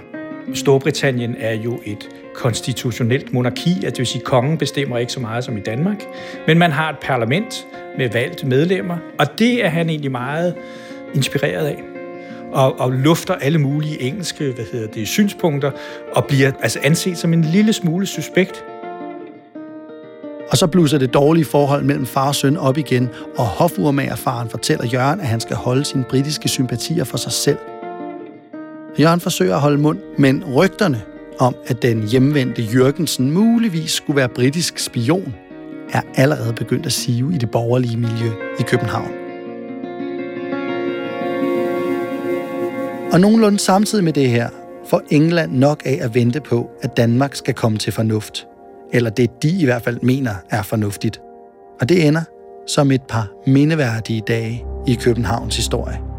Storbritannien 0.54 1.34
er 1.38 1.54
jo 1.54 1.80
et 1.84 2.08
konstitutionelt 2.34 3.32
monarki, 3.32 3.84
at 3.84 3.92
det 3.92 3.98
vil 3.98 4.06
sige, 4.06 4.20
at 4.20 4.24
kongen 4.24 4.58
bestemmer 4.58 4.98
ikke 4.98 5.12
så 5.12 5.20
meget 5.20 5.44
som 5.44 5.56
i 5.56 5.60
Danmark, 5.60 6.04
men 6.46 6.58
man 6.58 6.72
har 6.72 6.90
et 6.90 6.98
parlament 6.98 7.66
med 7.98 8.10
valgte 8.10 8.46
medlemmer, 8.46 8.96
og 9.18 9.38
det 9.38 9.64
er 9.64 9.68
han 9.68 9.88
egentlig 9.88 10.10
meget 10.10 10.54
inspireret 11.14 11.66
af 11.66 11.82
og, 12.52 12.80
og 12.80 12.92
lufter 12.92 13.34
alle 13.34 13.58
mulige 13.58 14.02
engelske 14.02 14.52
hvad 14.52 14.64
hedder 14.72 14.86
det, 14.86 15.08
synspunkter, 15.08 15.70
og 16.12 16.24
bliver 16.24 16.52
altså 16.60 16.78
anset 16.82 17.18
som 17.18 17.32
en 17.32 17.42
lille 17.42 17.72
smule 17.72 18.06
suspekt 18.06 18.64
og 20.52 20.58
så 20.58 20.66
blusser 20.66 20.98
det 20.98 21.14
dårlige 21.14 21.44
forhold 21.44 21.84
mellem 21.84 22.06
far 22.06 22.28
og 22.28 22.34
søn 22.34 22.56
op 22.56 22.78
igen, 22.78 23.08
og 23.36 23.46
hofurmagerfaren 23.46 24.48
fortæller 24.48 24.86
Jørgen, 24.86 25.20
at 25.20 25.26
han 25.26 25.40
skal 25.40 25.56
holde 25.56 25.84
sine 25.84 26.04
britiske 26.04 26.48
sympatier 26.48 27.04
for 27.04 27.16
sig 27.16 27.32
selv. 27.32 27.58
Jørgen 29.00 29.20
forsøger 29.20 29.54
at 29.54 29.60
holde 29.60 29.78
mund, 29.78 29.98
men 30.18 30.44
rygterne 30.54 31.02
om, 31.38 31.54
at 31.66 31.82
den 31.82 32.08
hjemvendte 32.08 32.62
Jørgensen 32.62 33.30
muligvis 33.30 33.90
skulle 33.90 34.16
være 34.16 34.28
britisk 34.28 34.78
spion, 34.78 35.34
er 35.92 36.02
allerede 36.14 36.52
begyndt 36.52 36.86
at 36.86 36.92
sive 36.92 37.34
i 37.34 37.38
det 37.38 37.50
borgerlige 37.50 37.96
miljø 37.96 38.30
i 38.58 38.62
København. 38.62 39.10
Og 43.12 43.20
nogenlunde 43.20 43.58
samtidig 43.58 44.04
med 44.04 44.12
det 44.12 44.30
her, 44.30 44.48
får 44.88 45.02
England 45.10 45.52
nok 45.52 45.82
af 45.84 45.98
at 46.02 46.14
vente 46.14 46.40
på, 46.40 46.70
at 46.82 46.96
Danmark 46.96 47.34
skal 47.34 47.54
komme 47.54 47.78
til 47.78 47.92
fornuft– 47.92 48.46
eller 48.92 49.10
det 49.10 49.42
de 49.42 49.60
i 49.60 49.64
hvert 49.64 49.82
fald 49.82 49.98
mener 50.02 50.34
er 50.50 50.62
fornuftigt. 50.62 51.20
Og 51.80 51.88
det 51.88 52.06
ender 52.06 52.22
som 52.66 52.90
et 52.90 53.02
par 53.02 53.28
mindeværdige 53.46 54.22
dage 54.26 54.64
i 54.86 54.94
Københavns 54.94 55.56
historie. 55.56 56.11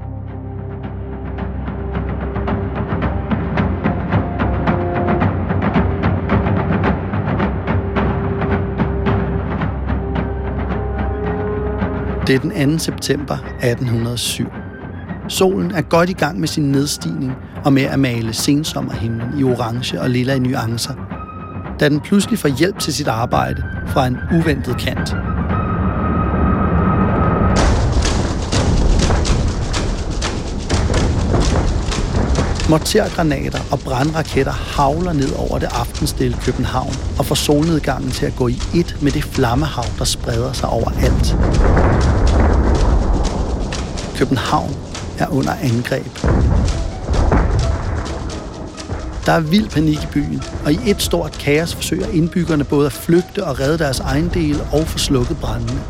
Det 12.34 12.46
er 12.46 12.50
den 12.50 12.78
2. 12.78 12.84
september 12.84 13.34
1807. 13.34 14.46
Solen 15.28 15.72
er 15.72 15.82
godt 15.82 16.10
i 16.10 16.14
gang 16.14 16.40
med 16.40 16.48
sin 16.48 16.72
nedstigning 16.72 17.34
og 17.66 17.74
med 17.74 17.84
at 17.84 18.00
male 18.00 18.34
sensommerhimlen 18.34 19.40
i 19.40 19.44
orange 19.44 20.02
og 20.02 20.10
lilla 20.10 20.40
nuancer 20.40 20.94
da 21.80 21.90
den 21.90 22.00
pludselig 22.00 22.40
får 22.40 22.50
hjælp 22.50 22.80
til 22.80 22.94
sit 22.94 23.08
arbejde 23.08 23.64
fra 23.88 24.08
en 24.08 24.18
uventet 24.32 24.78
kant. 24.78 25.16
Mortergranater 32.70 33.60
og 33.72 33.80
brandraketter 33.80 34.52
havler 34.52 35.14
ned 35.14 35.34
over 35.38 35.60
det 35.60 35.70
aftenstille 35.72 36.38
København 36.46 36.94
og 37.20 37.26
får 37.26 37.36
solnedgangen 37.36 38.12
til 38.12 38.26
at 38.26 38.36
gå 38.36 38.48
i 38.48 38.58
et 38.76 38.98
med 39.02 39.12
det 39.12 39.24
flammehav, 39.24 39.86
der 40.00 40.06
spreder 40.06 40.54
sig 40.54 40.70
over 40.70 40.90
alt. 40.90 41.36
København 44.24 44.76
er 45.20 45.28
under 45.28 45.52
angreb. 45.52 46.16
Der 49.26 49.32
er 49.32 49.40
vild 49.40 49.70
panik 49.70 50.04
i 50.04 50.08
byen, 50.14 50.44
og 50.66 50.74
i 50.74 50.80
et 50.88 51.02
stort 51.02 51.32
kaos 51.32 51.76
forsøger 51.76 52.08
indbyggerne 52.08 52.64
både 52.64 52.86
at 52.86 52.92
flygte 52.92 53.44
og 53.44 53.60
redde 53.60 53.78
deres 53.78 54.00
ejendele 54.00 54.64
og 54.72 54.88
få 54.88 54.98
slukket 54.98 55.38
brændene. 55.38 55.82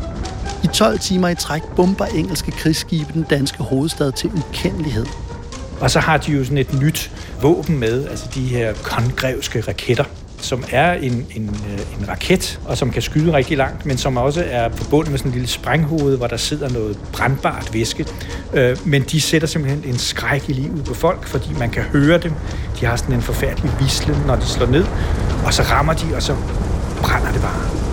I 0.64 0.66
12 0.66 0.98
timer 0.98 1.28
i 1.28 1.34
træk 1.34 1.62
bomber 1.76 2.04
engelske 2.04 2.50
krigsskibe 2.50 3.12
den 3.12 3.22
danske 3.22 3.62
hovedstad 3.62 4.12
til 4.12 4.30
ukendelighed. 4.36 5.06
Og 5.80 5.90
så 5.90 6.00
har 6.00 6.16
de 6.16 6.32
jo 6.32 6.44
sådan 6.44 6.58
et 6.58 6.80
nyt 6.80 7.10
våben 7.42 7.78
med, 7.78 8.08
altså 8.08 8.26
de 8.34 8.40
her 8.40 8.74
kongrevske 8.82 9.60
raketter, 9.60 10.04
som 10.44 10.64
er 10.70 10.92
en, 10.92 11.26
en, 11.36 11.48
øh, 11.48 12.00
en 12.00 12.08
raket, 12.08 12.60
og 12.64 12.78
som 12.78 12.90
kan 12.90 13.02
skyde 13.02 13.32
rigtig 13.32 13.56
langt, 13.56 13.86
men 13.86 13.98
som 13.98 14.16
også 14.16 14.44
er 14.50 14.68
forbundet 14.70 15.10
med 15.10 15.18
sådan 15.18 15.30
en 15.30 15.34
lille 15.34 15.48
sprænghoved, 15.48 16.16
hvor 16.16 16.26
der 16.26 16.36
sidder 16.36 16.68
noget 16.68 16.98
brandbart 17.12 17.70
væske. 17.72 18.06
Øh, 18.52 18.76
men 18.84 19.02
de 19.02 19.20
sætter 19.20 19.48
simpelthen 19.48 19.84
en 19.84 19.98
skræk 19.98 20.48
i 20.48 20.52
livet 20.52 20.84
på 20.84 20.94
folk, 20.94 21.26
fordi 21.26 21.48
man 21.58 21.70
kan 21.70 21.82
høre 21.82 22.18
dem. 22.18 22.32
De 22.80 22.86
har 22.86 22.96
sådan 22.96 23.14
en 23.14 23.22
forfærdelig 23.22 23.70
vislen, 23.80 24.16
når 24.26 24.36
de 24.36 24.46
slår 24.46 24.66
ned, 24.66 24.84
og 25.46 25.54
så 25.54 25.62
rammer 25.62 25.92
de, 25.92 26.16
og 26.16 26.22
så 26.22 26.36
brænder 27.02 27.32
det 27.32 27.40
bare. 27.40 27.84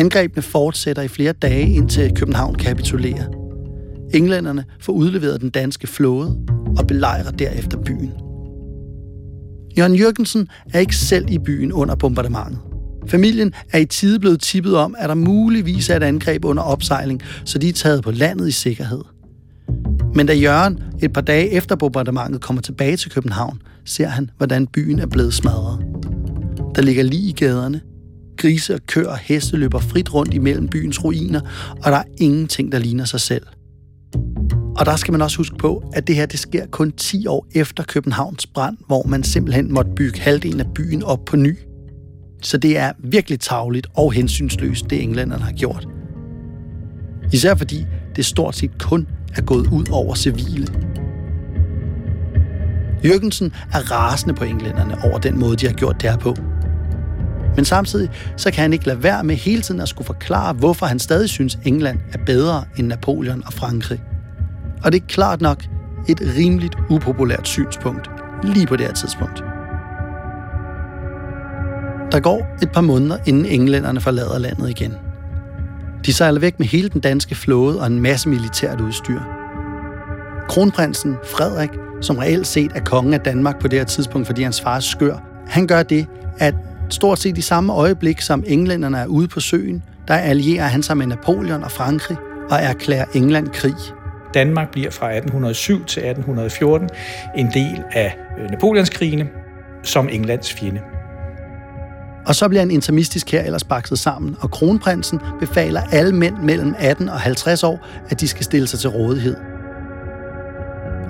Angrebene 0.00 0.42
fortsætter 0.42 1.02
i 1.02 1.08
flere 1.08 1.32
dage, 1.32 1.72
indtil 1.72 2.14
København 2.14 2.54
kapitulerer. 2.54 3.24
Englænderne 4.14 4.64
får 4.80 4.92
udleveret 4.92 5.40
den 5.40 5.50
danske 5.50 5.86
flåde 5.86 6.38
og 6.78 6.86
belejrer 6.86 7.30
derefter 7.30 7.78
byen. 7.78 8.12
Jørgen 9.78 9.94
Jørgensen 9.94 10.48
er 10.74 10.78
ikke 10.78 10.96
selv 10.96 11.30
i 11.30 11.38
byen 11.38 11.72
under 11.72 11.94
bombardementet. 11.94 12.58
Familien 13.06 13.52
er 13.72 13.78
i 13.78 13.84
tide 13.84 14.20
blevet 14.20 14.40
tippet 14.40 14.76
om, 14.76 14.94
at 14.98 15.08
der 15.08 15.14
muligvis 15.14 15.90
er 15.90 15.96
et 15.96 16.02
angreb 16.02 16.44
under 16.44 16.62
opsejling, 16.62 17.22
så 17.44 17.58
de 17.58 17.68
er 17.68 17.72
taget 17.72 18.02
på 18.02 18.10
landet 18.10 18.48
i 18.48 18.52
sikkerhed. 18.52 19.02
Men 20.14 20.26
da 20.26 20.34
Jørgen 20.34 20.78
et 21.02 21.12
par 21.12 21.20
dage 21.20 21.50
efter 21.50 21.76
bombardementet 21.76 22.40
kommer 22.40 22.62
tilbage 22.62 22.96
til 22.96 23.10
København, 23.10 23.62
ser 23.84 24.08
han, 24.08 24.30
hvordan 24.36 24.66
byen 24.66 24.98
er 24.98 25.06
blevet 25.06 25.34
smadret. 25.34 25.84
Der 26.74 26.82
ligger 26.82 27.02
lige 27.02 27.28
i 27.28 27.32
gaderne, 27.32 27.80
Grise 28.40 28.74
og 28.74 28.80
køer 28.86 29.08
og 29.08 29.18
heste 29.18 29.56
løber 29.56 29.78
frit 29.78 30.14
rundt 30.14 30.34
imellem 30.34 30.68
byens 30.68 31.04
ruiner, 31.04 31.40
og 31.84 31.92
der 31.92 31.98
er 31.98 32.04
ingenting, 32.18 32.72
der 32.72 32.78
ligner 32.78 33.04
sig 33.04 33.20
selv. 33.20 33.46
Og 34.76 34.86
der 34.86 34.96
skal 34.96 35.12
man 35.12 35.22
også 35.22 35.36
huske 35.36 35.56
på, 35.56 35.84
at 35.92 36.06
det 36.06 36.16
her 36.16 36.26
det 36.26 36.40
sker 36.40 36.66
kun 36.66 36.92
10 36.92 37.26
år 37.26 37.46
efter 37.54 37.84
Københavns 37.84 38.46
brand, 38.46 38.76
hvor 38.86 39.02
man 39.06 39.22
simpelthen 39.22 39.72
måtte 39.72 39.90
bygge 39.96 40.20
halvdelen 40.20 40.60
af 40.60 40.66
byen 40.74 41.02
op 41.02 41.24
på 41.24 41.36
ny. 41.36 41.58
Så 42.42 42.58
det 42.58 42.78
er 42.78 42.92
virkelig 42.98 43.40
tavligt 43.40 43.86
og 43.96 44.12
hensynsløst, 44.12 44.90
det 44.90 45.02
englænderne 45.02 45.44
har 45.44 45.52
gjort. 45.52 45.88
Især 47.32 47.54
fordi 47.54 47.86
det 48.16 48.26
stort 48.26 48.56
set 48.56 48.78
kun 48.78 49.06
er 49.36 49.42
gået 49.42 49.66
ud 49.66 49.86
over 49.90 50.14
civile. 50.14 50.66
Jørgensen 53.04 53.52
er 53.72 53.90
rasende 53.90 54.34
på 54.34 54.44
englænderne 54.44 55.04
over 55.04 55.18
den 55.18 55.38
måde, 55.38 55.56
de 55.56 55.66
har 55.66 55.74
gjort 55.74 56.02
det 56.02 56.10
her 56.10 56.16
på. 56.16 56.36
Men 57.56 57.64
samtidig 57.64 58.10
så 58.36 58.50
kan 58.50 58.62
han 58.62 58.72
ikke 58.72 58.86
lade 58.86 59.02
være 59.02 59.24
med 59.24 59.36
hele 59.36 59.62
tiden 59.62 59.80
at 59.80 59.88
skulle 59.88 60.06
forklare, 60.06 60.52
hvorfor 60.52 60.86
han 60.86 60.98
stadig 60.98 61.28
synes, 61.28 61.58
England 61.64 61.98
er 62.12 62.18
bedre 62.26 62.64
end 62.76 62.86
Napoleon 62.86 63.42
og 63.46 63.52
Frankrig. 63.52 64.02
Og 64.84 64.92
det 64.92 65.02
er 65.02 65.06
klart 65.06 65.40
nok 65.40 65.64
et 66.08 66.20
rimeligt 66.36 66.76
upopulært 66.90 67.48
synspunkt 67.48 68.10
lige 68.42 68.66
på 68.66 68.76
det 68.76 68.86
her 68.86 68.92
tidspunkt. 68.92 69.44
Der 72.12 72.20
går 72.20 72.56
et 72.62 72.72
par 72.72 72.80
måneder, 72.80 73.18
inden 73.26 73.46
englænderne 73.46 74.00
forlader 74.00 74.38
landet 74.38 74.70
igen. 74.70 74.94
De 76.06 76.12
sejler 76.12 76.40
væk 76.40 76.58
med 76.58 76.66
hele 76.66 76.88
den 76.88 77.00
danske 77.00 77.34
flåde 77.34 77.80
og 77.80 77.86
en 77.86 78.00
masse 78.00 78.28
militært 78.28 78.80
udstyr. 78.80 79.20
Kronprinsen 80.48 81.16
Frederik, 81.24 81.70
som 82.00 82.18
reelt 82.18 82.46
set 82.46 82.70
er 82.74 82.80
kongen 82.80 83.14
af 83.14 83.20
Danmark 83.20 83.60
på 83.60 83.68
det 83.68 83.78
her 83.78 83.86
tidspunkt, 83.86 84.26
fordi 84.26 84.42
hans 84.42 84.60
far 84.60 84.76
er 84.76 84.80
skør, 84.80 85.16
han 85.46 85.66
gør 85.66 85.82
det, 85.82 86.06
at 86.38 86.54
Stort 86.90 87.18
set 87.18 87.38
i 87.38 87.40
samme 87.40 87.72
øjeblik, 87.72 88.20
som 88.20 88.44
englænderne 88.46 88.98
er 88.98 89.06
ude 89.06 89.28
på 89.28 89.40
søen, 89.40 89.82
der 90.08 90.14
allierer 90.14 90.66
han 90.66 90.82
sig 90.82 90.96
med 90.96 91.06
Napoleon 91.06 91.64
og 91.64 91.70
Frankrig 91.70 92.16
og 92.50 92.56
erklærer 92.56 93.04
England 93.14 93.48
krig. 93.48 93.74
Danmark 94.34 94.70
bliver 94.70 94.90
fra 94.90 95.06
1807 95.06 95.84
til 95.84 96.00
1814 96.00 96.88
en 97.36 97.46
del 97.54 97.82
af 97.92 98.16
øh, 98.38 98.50
Napoleonskrigene 98.50 99.28
som 99.82 100.08
Englands 100.12 100.52
fjende. 100.52 100.80
Og 102.26 102.34
så 102.34 102.48
bliver 102.48 102.62
en 102.62 102.70
intermistisk 102.70 103.32
her 103.32 103.42
ellers 103.42 103.64
bakset 103.64 103.98
sammen, 103.98 104.36
og 104.40 104.50
kronprinsen 104.50 105.20
befaler 105.40 105.80
alle 105.92 106.14
mænd 106.14 106.36
mellem 106.36 106.74
18 106.78 107.08
og 107.08 107.20
50 107.20 107.64
år, 107.64 107.86
at 108.08 108.20
de 108.20 108.28
skal 108.28 108.44
stille 108.44 108.66
sig 108.66 108.78
til 108.78 108.90
rådighed. 108.90 109.36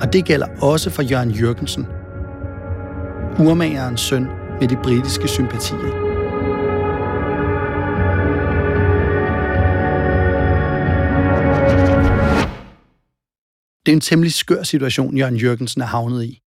Og 0.00 0.12
det 0.12 0.24
gælder 0.24 0.46
også 0.60 0.90
for 0.90 1.02
Jørgen 1.02 1.30
Jørgensen, 1.30 1.86
urmagerens 3.38 4.00
søn, 4.00 4.26
med 4.60 4.68
de 4.68 4.76
britiske 4.76 5.28
sympatier. 5.28 6.10
Det 13.86 13.92
er 13.92 13.96
en 13.96 14.00
temmelig 14.00 14.32
skør 14.32 14.62
situation, 14.62 15.16
Jørgen 15.16 15.36
Jørgensen 15.36 15.80
er 15.80 15.86
havnet 15.86 16.24
i. 16.24 16.40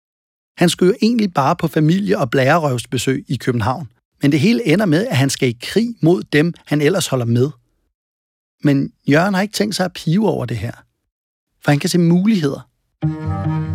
Han 0.57 0.69
skulle 0.69 0.89
jo 0.89 0.97
egentlig 1.03 1.35
bare 1.35 1.57
på 1.57 1.69
familie- 1.69 2.19
og 2.19 2.31
blærerøvsbesøg 2.31 3.25
i 3.29 3.37
København, 3.37 3.89
men 4.23 4.33
det 4.33 4.41
hele 4.41 4.67
ender 4.67 4.87
med, 4.87 5.07
at 5.07 5.17
han 5.17 5.31
skal 5.31 5.49
i 5.49 5.59
krig 5.63 5.95
mod 6.03 6.23
dem, 6.23 6.55
han 6.67 6.81
ellers 6.81 7.07
holder 7.07 7.25
med. 7.25 7.51
Men 8.65 8.93
Jørgen 9.09 9.35
har 9.35 9.43
ikke 9.43 9.55
tænkt 9.55 9.75
sig 9.75 9.85
at 9.85 9.93
pive 9.93 10.29
over 10.29 10.47
det 10.47 10.57
her, 10.57 10.73
for 11.65 11.71
han 11.71 11.79
kan 11.79 11.91
se 11.91 11.99
muligheder. 11.99 13.70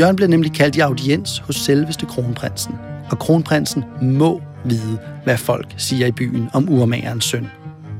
Jørgen 0.00 0.16
bliver 0.16 0.28
nemlig 0.28 0.52
kaldt 0.52 0.76
i 0.76 0.80
audiens 0.80 1.38
hos 1.38 1.56
selveste 1.56 2.06
kronprinsen, 2.06 2.74
og 3.10 3.18
kronprinsen 3.18 3.84
må 4.02 4.42
vide, 4.64 4.98
hvad 5.24 5.36
folk 5.36 5.74
siger 5.76 6.06
i 6.06 6.12
byen 6.12 6.48
om 6.52 6.68
urmagerens 6.68 7.24
søn. 7.24 7.46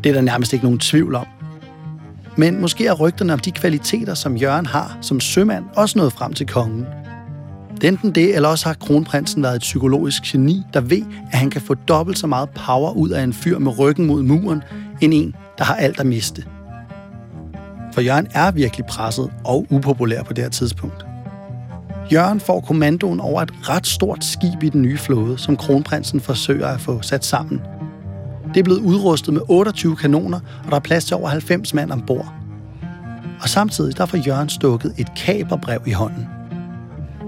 Det 0.04 0.11
er 0.11 0.14
der 0.14 0.20
nærmest 0.20 0.52
ikke 0.52 0.64
nogen 0.64 0.78
tvivl 0.78 1.14
om. 1.14 1.26
Men 2.37 2.61
måske 2.61 2.87
er 2.87 2.92
rygterne 2.92 3.32
om 3.32 3.38
de 3.38 3.50
kvaliteter, 3.50 4.14
som 4.14 4.37
Jørgen 4.37 4.66
har 4.66 4.98
som 5.00 5.20
sømand, 5.20 5.64
også 5.76 5.98
nået 5.98 6.12
frem 6.12 6.32
til 6.32 6.46
kongen. 6.46 6.87
Enten 7.85 8.11
det, 8.11 8.35
eller 8.35 8.48
også 8.48 8.66
har 8.66 8.74
kronprinsen 8.74 9.42
været 9.42 9.56
et 9.56 9.61
psykologisk 9.61 10.22
geni, 10.22 10.62
der 10.74 10.80
ved, 10.80 11.02
at 11.32 11.38
han 11.38 11.50
kan 11.50 11.61
få 11.61 11.74
dobbelt 11.74 12.18
så 12.18 12.26
meget 12.26 12.48
power 12.66 12.90
ud 12.92 13.11
af 13.11 13.22
en 13.22 13.32
fyr 13.32 13.59
med 13.59 13.78
ryggen 13.78 14.06
mod 14.06 14.22
muren, 14.22 14.62
end 15.00 15.14
en, 15.14 15.35
der 15.59 15.64
har 15.64 15.74
alt 15.74 16.00
at 16.00 16.06
miste. 16.06 16.44
For 17.92 18.00
Jørgen 18.00 18.26
er 18.30 18.50
virkelig 18.50 18.87
presset 18.87 19.30
og 19.44 19.66
upopulær 19.70 20.22
på 20.22 20.32
det 20.32 20.44
her 20.44 20.50
tidspunkt. 20.50 21.06
Jørgen 22.12 22.40
får 22.40 22.61
kommandoen 22.61 23.21
over 23.21 23.42
et 23.42 23.53
ret 23.69 23.87
stort 23.87 24.25
skib 24.25 24.62
i 24.62 24.69
den 24.69 24.83
nye 24.83 24.99
flåde, 24.99 25.38
som 25.38 25.57
kronprinsen 25.57 26.21
forsøger 26.21 26.66
at 26.66 26.81
få 26.81 27.03
sat 27.03 27.25
sammen. 27.25 27.61
Det 28.55 28.61
er 28.61 28.64
blevet 28.64 28.81
udrustet 28.81 29.35
med 29.35 29.42
28 29.49 29.97
kanoner, 29.97 30.40
og 30.64 30.71
der 30.71 30.77
er 30.77 30.81
plads 30.81 31.05
til 31.05 31.16
over 31.16 31.29
90 31.29 31.75
mand 31.75 31.90
ombord. 31.90 32.35
Og 33.42 33.49
samtidig 33.49 33.97
der 33.97 34.07
får 34.07 34.19
Jørgen 34.19 34.49
stukket 34.49 34.95
et 34.99 35.09
kaperbrev 35.16 35.81
i 35.87 35.90
hånden. 35.90 36.27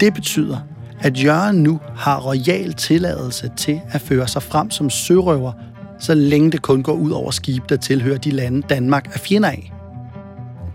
Det 0.01 0.14
betyder, 0.14 0.59
at 1.01 1.25
Jørgen 1.25 1.62
nu 1.62 1.81
har 1.97 2.21
royal 2.21 2.73
tilladelse 2.73 3.51
til 3.57 3.81
at 3.91 4.01
føre 4.01 4.29
sig 4.29 4.43
frem 4.43 4.71
som 4.71 4.91
sørøver, 4.91 5.53
så 6.01 6.14
længe 6.14 6.51
det 6.51 6.62
kun 6.62 6.83
går 6.83 6.93
ud 6.93 7.11
over 7.11 7.31
skib, 7.31 7.69
der 7.69 7.77
tilhører 7.77 8.19
de 8.19 8.31
lande, 8.31 8.62
Danmark 8.62 9.14
er 9.14 9.19
fjender 9.19 9.49
af. 9.49 9.73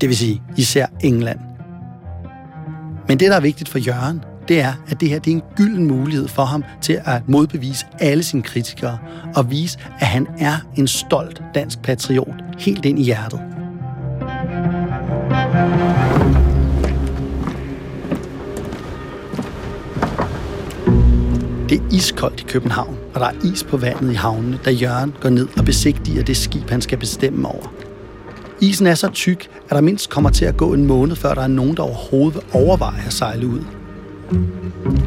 Det 0.01 0.09
vil 0.09 0.17
sige 0.17 0.41
især 0.57 0.85
England. 1.03 1.52
Men 3.07 3.19
det, 3.19 3.29
der 3.29 3.35
er 3.35 3.41
vigtigt 3.41 3.69
for 3.69 3.79
Jørgen, 3.79 4.23
det 4.47 4.61
er, 4.61 4.73
at 4.87 5.01
det 5.01 5.09
her 5.09 5.19
det 5.19 5.31
er 5.31 5.35
en 5.35 5.43
gylden 5.55 5.87
mulighed 5.87 6.27
for 6.27 6.45
ham 6.45 6.63
til 6.81 7.01
at 7.05 7.29
modbevise 7.29 7.85
alle 7.99 8.23
sine 8.23 8.43
kritikere 8.43 8.97
og 9.35 9.51
vise, 9.51 9.79
at 9.99 10.07
han 10.07 10.27
er 10.39 10.55
en 10.75 10.87
stolt 10.87 11.41
dansk 11.55 11.81
patriot 11.81 12.35
helt 12.59 12.85
ind 12.85 12.99
i 12.99 13.03
hjertet. 13.03 13.39
Det 21.69 21.81
er 21.81 21.87
iskoldt 21.91 22.41
i 22.41 22.43
København, 22.43 22.97
og 23.13 23.19
der 23.19 23.25
er 23.25 23.53
is 23.53 23.63
på 23.63 23.77
vandet 23.77 24.11
i 24.11 24.15
havnene, 24.15 24.59
da 24.65 24.71
Jørgen 24.71 25.13
går 25.21 25.29
ned 25.29 25.47
og 25.57 25.65
besigtiger 25.65 26.23
det 26.23 26.37
skib, 26.37 26.69
han 26.69 26.81
skal 26.81 26.97
bestemme 26.97 27.47
over. 27.47 27.72
Isen 28.63 28.87
er 28.87 28.95
så 28.95 29.09
tyk, 29.09 29.49
at 29.69 29.69
der 29.69 29.81
mindst 29.81 30.09
kommer 30.09 30.29
til 30.29 30.45
at 30.45 30.57
gå 30.57 30.73
en 30.73 30.85
måned, 30.85 31.15
før 31.15 31.33
der 31.33 31.41
er 31.41 31.47
nogen, 31.47 31.77
der 31.77 31.83
overhovedet 31.83 32.35
vil 32.35 32.43
overveje 32.53 33.05
at 33.05 33.13
sejle 33.13 33.47
ud. 33.47 33.61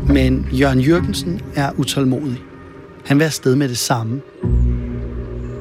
Men 0.09 0.49
Jørgen 0.53 0.81
Jørgensen 0.81 1.41
er 1.55 1.71
utålmodig. 1.77 2.43
Han 3.07 3.19
vil 3.19 3.25
afsted 3.25 3.57
med 3.57 3.69
det 3.69 3.79
samme. 3.79 4.21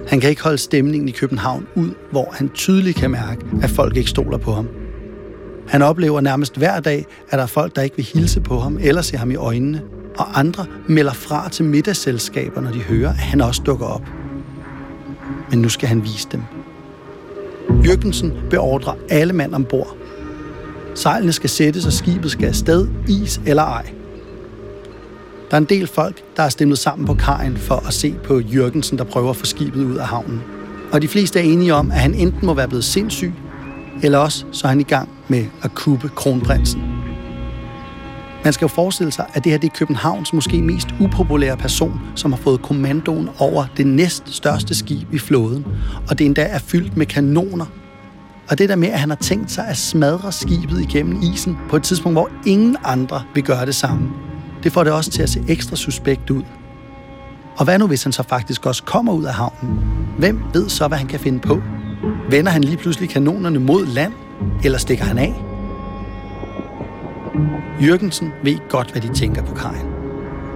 Han 0.07 0.19
kan 0.19 0.29
ikke 0.29 0.43
holde 0.43 0.57
stemningen 0.57 1.09
i 1.09 1.11
København 1.11 1.67
ud, 1.75 1.89
hvor 2.11 2.33
han 2.33 2.49
tydeligt 2.49 2.97
kan 2.97 3.11
mærke, 3.11 3.45
at 3.63 3.69
folk 3.69 3.97
ikke 3.97 4.09
stoler 4.09 4.37
på 4.37 4.51
ham. 4.51 4.67
Han 5.67 5.81
oplever 5.81 6.21
nærmest 6.21 6.57
hver 6.57 6.79
dag, 6.79 7.05
at 7.29 7.37
der 7.37 7.43
er 7.43 7.47
folk, 7.47 7.75
der 7.75 7.81
ikke 7.81 7.95
vil 7.95 8.05
hilse 8.05 8.41
på 8.41 8.59
ham 8.59 8.77
eller 8.81 9.01
se 9.01 9.17
ham 9.17 9.31
i 9.31 9.35
øjnene, 9.35 9.81
og 10.17 10.39
andre 10.39 10.65
melder 10.87 11.13
fra 11.13 11.49
til 11.49 11.65
middagsselskaber, 11.65 12.61
når 12.61 12.71
de 12.71 12.79
hører, 12.79 13.09
at 13.09 13.15
han 13.15 13.41
også 13.41 13.61
dukker 13.65 13.85
op. 13.85 14.03
Men 15.49 15.61
nu 15.61 15.69
skal 15.69 15.89
han 15.89 16.03
vise 16.03 16.27
dem. 16.31 16.41
Jørgensen 17.83 18.33
beordrer 18.49 18.93
alle 19.09 19.33
mand 19.33 19.55
ombord. 19.55 19.97
Sejlene 20.95 21.33
skal 21.33 21.49
sættes, 21.49 21.85
og 21.85 21.93
skibet 21.93 22.31
skal 22.31 22.47
afsted, 22.47 22.87
is 23.07 23.41
eller 23.45 23.63
ej. 23.63 23.85
Der 25.51 25.57
er 25.57 25.61
en 25.61 25.65
del 25.65 25.87
folk, 25.87 26.23
der 26.37 26.43
er 26.43 26.49
stemlet 26.49 26.79
sammen 26.79 27.05
på 27.05 27.13
kajen 27.13 27.57
for 27.57 27.87
at 27.87 27.93
se 27.93 28.15
på 28.23 28.39
Jørgensen, 28.39 28.97
der 28.97 29.03
prøver 29.03 29.29
at 29.29 29.35
få 29.35 29.45
skibet 29.45 29.83
ud 29.83 29.95
af 29.95 30.07
havnen. 30.07 30.41
Og 30.91 31.01
de 31.01 31.07
fleste 31.07 31.39
er 31.39 31.43
enige 31.43 31.73
om, 31.73 31.91
at 31.91 31.97
han 31.97 32.13
enten 32.13 32.45
må 32.45 32.53
være 32.53 32.67
blevet 32.67 32.83
sindssyg, 32.83 33.33
eller 34.03 34.17
også 34.17 34.45
så 34.51 34.67
er 34.67 34.69
han 34.69 34.79
i 34.79 34.83
gang 34.83 35.09
med 35.27 35.45
at 35.63 35.75
kuppe 35.75 36.09
kronprinsen. 36.15 36.94
Man 38.45 38.53
skal 38.53 38.65
jo 38.65 38.69
forestille 38.69 39.11
sig, 39.11 39.25
at 39.33 39.43
det 39.43 39.51
her 39.51 39.59
det 39.59 39.67
er 39.71 39.75
Københavns 39.75 40.33
måske 40.33 40.61
mest 40.61 40.87
upopulære 41.01 41.57
person, 41.57 42.01
som 42.15 42.31
har 42.31 42.39
fået 42.39 42.61
kommandoen 42.61 43.29
over 43.39 43.65
det 43.77 43.87
næst 43.87 44.23
største 44.35 44.75
skib 44.75 45.13
i 45.13 45.17
flåden, 45.17 45.65
og 46.09 46.19
det 46.19 46.25
endda 46.25 46.41
er 46.41 46.59
fyldt 46.59 46.97
med 46.97 47.05
kanoner. 47.05 47.65
Og 48.49 48.57
det 48.57 48.69
der 48.69 48.75
med, 48.75 48.87
at 48.87 48.99
han 48.99 49.09
har 49.09 49.17
tænkt 49.17 49.51
sig 49.51 49.67
at 49.67 49.77
smadre 49.77 50.31
skibet 50.31 50.81
igennem 50.81 51.21
isen 51.33 51.57
på 51.69 51.75
et 51.75 51.83
tidspunkt, 51.83 52.15
hvor 52.15 52.29
ingen 52.45 52.77
andre 52.83 53.23
vil 53.33 53.43
gøre 53.43 53.65
det 53.65 53.75
samme, 53.75 54.09
det 54.63 54.71
får 54.71 54.83
det 54.83 54.93
også 54.93 55.11
til 55.11 55.23
at 55.23 55.29
se 55.29 55.43
ekstra 55.47 55.75
suspekt 55.75 56.29
ud. 56.29 56.43
Og 57.57 57.63
hvad 57.65 57.79
nu, 57.79 57.87
hvis 57.87 58.03
han 58.03 58.11
så 58.11 58.23
faktisk 58.23 58.65
også 58.65 58.83
kommer 58.83 59.13
ud 59.13 59.23
af 59.23 59.33
havnen? 59.33 59.79
Hvem 60.19 60.39
ved 60.53 60.69
så, 60.69 60.87
hvad 60.87 60.97
han 60.97 61.07
kan 61.07 61.19
finde 61.19 61.39
på? 61.39 61.61
Vender 62.29 62.51
han 62.51 62.63
lige 62.63 62.77
pludselig 62.77 63.09
kanonerne 63.09 63.59
mod 63.59 63.85
land, 63.85 64.13
eller 64.63 64.77
stikker 64.77 65.05
han 65.05 65.17
af? 65.17 65.54
Jørgensen 67.81 68.33
ved 68.43 68.57
godt, 68.69 68.91
hvad 68.91 69.01
de 69.01 69.13
tænker 69.13 69.43
på 69.43 69.55
kajen. 69.55 69.87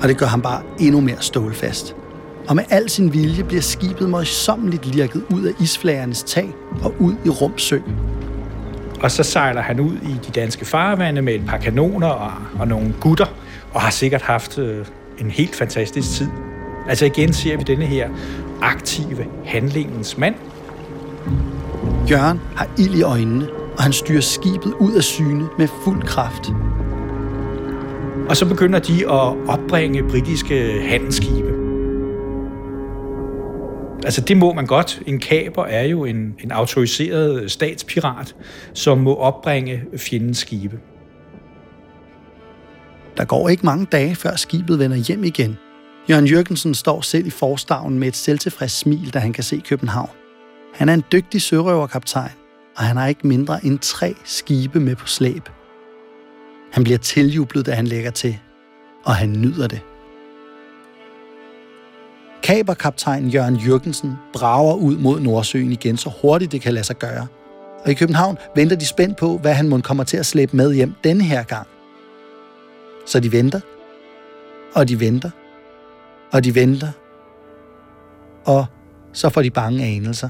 Og 0.02 0.08
det 0.08 0.18
gør 0.18 0.26
ham 0.26 0.42
bare 0.42 0.62
endnu 0.80 1.02
mere 1.02 1.18
stålfast. 1.20 1.96
Og 2.48 2.56
med 2.56 2.64
al 2.70 2.90
sin 2.90 3.14
vilje 3.14 3.44
bliver 3.44 3.62
skibet 3.62 4.10
møjsommeligt 4.10 4.86
lirket 4.86 5.24
ud 5.34 5.44
af 5.44 5.52
isflagernes 5.62 6.24
tag 6.24 6.54
og 6.82 6.96
ud 7.00 7.14
i 7.26 7.30
Rumsø. 7.30 7.80
Og 9.02 9.12
så 9.12 9.24
sejler 9.24 9.62
han 9.62 9.80
ud 9.80 9.94
i 9.94 10.14
de 10.28 10.32
danske 10.36 10.66
farvande 10.66 11.22
med 11.22 11.34
et 11.36 11.46
par 11.48 11.58
kanoner 11.58 12.08
og, 12.08 12.32
og 12.60 12.68
nogle 12.68 12.94
gutter, 13.02 13.26
og 13.74 13.82
har 13.82 13.92
sikkert 13.92 14.22
haft 14.22 14.58
øh, 14.58 14.86
en 15.18 15.32
helt 15.32 15.56
fantastisk 15.56 16.12
tid. 16.12 16.28
Altså 16.90 17.06
igen 17.06 17.34
ser 17.34 17.58
vi 17.58 17.64
denne 17.64 17.86
her 17.86 18.10
aktive 18.62 19.26
handlingens 19.46 20.18
mand. 20.18 20.36
Jørgen 22.10 22.42
har 22.56 22.68
ild 22.78 22.96
i 22.96 23.02
øjnene, 23.02 23.48
og 23.78 23.84
han 23.84 23.94
styrer 23.94 24.22
skibet 24.22 24.74
ud 24.80 24.94
af 24.94 25.04
syne 25.04 25.48
med 25.58 25.68
fuld 25.84 26.02
kraft. 26.04 26.52
Og 28.30 28.38
så 28.38 28.46
begynder 28.46 28.80
de 28.80 29.06
at 29.06 29.48
opbringe 29.48 30.04
britiske 30.10 30.82
handelsskibe. 30.82 31.50
Altså 34.04 34.22
det 34.22 34.38
må 34.38 34.54
man 34.54 34.66
godt. 34.66 35.02
En 35.06 35.20
kaper 35.20 35.64
er 35.64 35.84
jo 35.84 36.06
en, 36.06 36.36
en 36.44 36.52
autoriseret 36.52 37.52
statspirat, 37.52 38.36
som 38.74 38.98
må 38.98 39.16
opbringe 39.16 39.84
fjendens 39.98 40.38
skibe. 40.38 40.80
Der 43.18 43.26
går 43.26 43.50
ikke 43.50 43.66
mange 43.66 43.86
dage, 43.86 44.16
før 44.16 44.36
skibet 44.36 44.80
vender 44.80 44.98
hjem 44.98 45.24
igen. 45.24 45.58
Jørgen 46.10 46.28
Jørgensen 46.28 46.74
står 46.74 47.02
selv 47.02 47.28
i 47.28 47.30
forstavnen 47.30 48.00
med 48.00 48.08
et 48.08 48.16
selvtilfreds 48.16 48.72
smil, 48.72 49.14
da 49.14 49.20
han 49.20 49.34
kan 49.34 49.44
se 49.44 49.62
København. 49.70 50.10
Han 50.74 50.90
er 50.90 50.94
en 50.94 51.04
dygtig 51.12 51.42
sørøverkaptajn, 51.42 52.32
og 52.78 52.84
han 52.84 52.98
har 52.98 53.08
ikke 53.08 53.28
mindre 53.28 53.66
end 53.66 53.80
tre 53.80 54.16
skibe 54.26 54.80
med 54.80 54.96
på 54.96 55.08
slæb. 55.08 55.50
Han 56.72 56.84
bliver 56.84 57.00
tiljublet, 57.00 57.66
da 57.66 57.72
han 57.72 57.88
lægger 57.88 58.12
til, 58.12 58.38
og 59.06 59.16
han 59.16 59.30
nyder 59.30 59.68
det. 59.68 59.82
Kaberkaptajn 62.44 63.28
Jørgen 63.28 63.56
Jørgensen 63.56 64.14
brager 64.34 64.76
ud 64.76 64.98
mod 64.98 65.20
Nordsøen 65.20 65.72
igen 65.72 65.98
så 65.98 66.12
hurtigt 66.22 66.52
det 66.52 66.62
kan 66.62 66.74
lade 66.74 66.86
sig 66.86 66.96
gøre. 66.96 67.28
Og 67.86 67.92
i 67.92 67.94
København 67.94 68.38
venter 68.56 68.76
de 68.76 68.86
spændt 68.86 69.18
på, 69.18 69.38
hvad 69.38 69.54
han 69.54 69.70
må 69.70 69.82
kommer 69.82 70.04
til 70.04 70.18
at 70.18 70.26
slæbe 70.26 70.58
med 70.58 70.74
hjem 70.74 70.94
denne 71.04 71.24
her 71.24 71.44
gang. 71.44 71.68
Så 73.06 73.20
de 73.20 73.32
venter, 73.32 73.60
og 74.76 74.90
de 74.90 75.00
venter, 75.00 75.30
og 76.32 76.44
de 76.44 76.56
venter, 76.56 76.92
og 78.46 78.66
så 79.14 79.30
får 79.30 79.42
de 79.42 79.50
bange 79.50 79.86
anelser. 79.86 80.30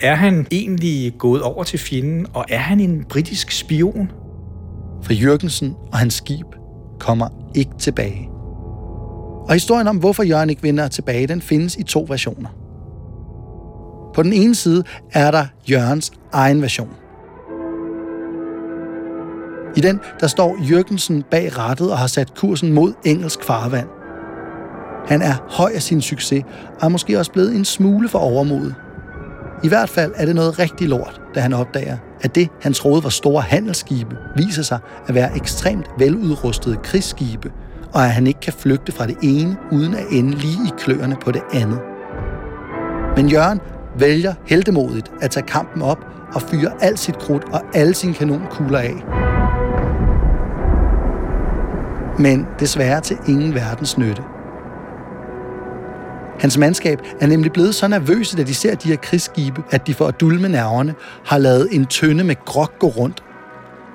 Er 0.00 0.14
han 0.14 0.46
egentlig 0.50 1.14
gået 1.18 1.42
over 1.42 1.64
til 1.64 1.78
fjenden, 1.78 2.26
og 2.34 2.44
er 2.48 2.58
han 2.58 2.80
en 2.80 3.04
britisk 3.04 3.50
spion? 3.50 4.10
For 5.06 5.12
Jørgensen 5.12 5.76
og 5.92 5.98
hans 5.98 6.14
skib 6.14 6.46
kommer 6.98 7.28
ikke 7.54 7.70
tilbage. 7.78 8.28
Og 9.48 9.52
historien 9.52 9.88
om, 9.88 9.96
hvorfor 9.96 10.22
Jørgen 10.22 10.50
ikke 10.50 10.62
vender 10.62 10.88
tilbage, 10.88 11.26
den 11.26 11.42
findes 11.42 11.76
i 11.76 11.82
to 11.82 12.06
versioner. 12.08 12.48
På 14.14 14.22
den 14.22 14.32
ene 14.32 14.54
side 14.54 14.84
er 15.12 15.30
der 15.30 15.46
Jørgens 15.70 16.12
egen 16.32 16.62
version. 16.62 16.88
I 19.76 19.80
den, 19.80 20.00
der 20.20 20.26
står 20.26 20.56
Jørgensen 20.70 21.24
bag 21.30 21.58
rattet 21.58 21.90
og 21.90 21.98
har 21.98 22.06
sat 22.06 22.34
kursen 22.34 22.72
mod 22.72 22.92
engelsk 23.04 23.44
farvand. 23.44 23.88
Han 25.06 25.22
er 25.22 25.34
høj 25.50 25.70
af 25.74 25.82
sin 25.82 26.00
succes, 26.00 26.44
og 26.80 26.86
er 26.86 26.88
måske 26.88 27.18
også 27.18 27.32
blevet 27.32 27.56
en 27.56 27.64
smule 27.64 28.08
for 28.08 28.18
overmodet. 28.18 28.74
I 29.64 29.68
hvert 29.68 29.88
fald 29.88 30.12
er 30.16 30.26
det 30.26 30.34
noget 30.34 30.58
rigtig 30.58 30.88
lort, 30.88 31.20
da 31.34 31.40
han 31.40 31.52
opdager, 31.52 31.96
at 32.20 32.34
det, 32.34 32.48
han 32.60 32.72
troede 32.72 33.04
var 33.04 33.10
store 33.10 33.42
handelsskibe, 33.42 34.16
viser 34.36 34.62
sig 34.62 34.78
at 35.08 35.14
være 35.14 35.36
ekstremt 35.36 35.86
veludrustede 35.98 36.76
krigsskibe, 36.76 37.52
og 37.92 38.04
at 38.04 38.10
han 38.10 38.26
ikke 38.26 38.40
kan 38.40 38.52
flygte 38.52 38.92
fra 38.92 39.06
det 39.06 39.16
ene, 39.22 39.56
uden 39.72 39.94
at 39.94 40.04
ende 40.10 40.30
lige 40.30 40.66
i 40.66 40.70
kløerne 40.78 41.16
på 41.24 41.30
det 41.32 41.42
andet. 41.54 41.80
Men 43.16 43.28
Jørgen 43.28 43.60
vælger 43.98 44.34
heldemodigt 44.46 45.12
at 45.20 45.30
tage 45.30 45.46
kampen 45.46 45.82
op 45.82 45.98
og 46.34 46.42
fyre 46.42 46.72
alt 46.80 46.98
sit 46.98 47.18
krudt 47.18 47.44
og 47.52 47.60
alle 47.74 47.94
sine 47.94 48.14
kanonkugler 48.14 48.78
af. 48.78 48.94
Men 52.18 52.46
desværre 52.60 53.00
til 53.00 53.16
ingen 53.28 53.54
verdens 53.54 53.98
nytte. 53.98 54.22
Hans 56.46 56.58
mandskab 56.58 56.98
er 57.20 57.26
nemlig 57.26 57.52
blevet 57.52 57.74
så 57.74 57.88
nervøse, 57.88 58.36
da 58.36 58.42
de 58.42 58.54
ser 58.54 58.74
de 58.74 58.88
her 58.88 58.96
krigsskibe, 58.96 59.62
at 59.70 59.86
de 59.86 59.94
for 59.94 60.06
at 60.06 60.20
dulme 60.20 60.48
nerverne 60.48 60.94
har 61.24 61.38
lavet 61.38 61.68
en 61.72 61.86
tønde 61.86 62.24
med 62.24 62.36
grok 62.44 62.78
gå 62.78 62.86
rundt. 62.86 63.22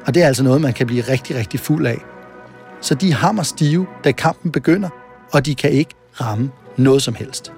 Og 0.05 0.13
det 0.13 0.23
er 0.23 0.27
altså 0.27 0.43
noget, 0.43 0.61
man 0.61 0.73
kan 0.73 0.87
blive 0.87 1.01
rigtig, 1.01 1.35
rigtig 1.35 1.59
fuld 1.59 1.87
af. 1.87 1.97
Så 2.81 2.95
de 2.95 3.09
er 3.09 3.13
hammer 3.13 3.43
stive, 3.43 3.87
da 4.03 4.11
kampen 4.11 4.51
begynder, 4.51 4.89
og 5.31 5.45
de 5.45 5.55
kan 5.55 5.69
ikke 5.69 5.95
ramme 6.21 6.51
noget 6.77 7.01
som 7.01 7.13
helst. 7.13 7.51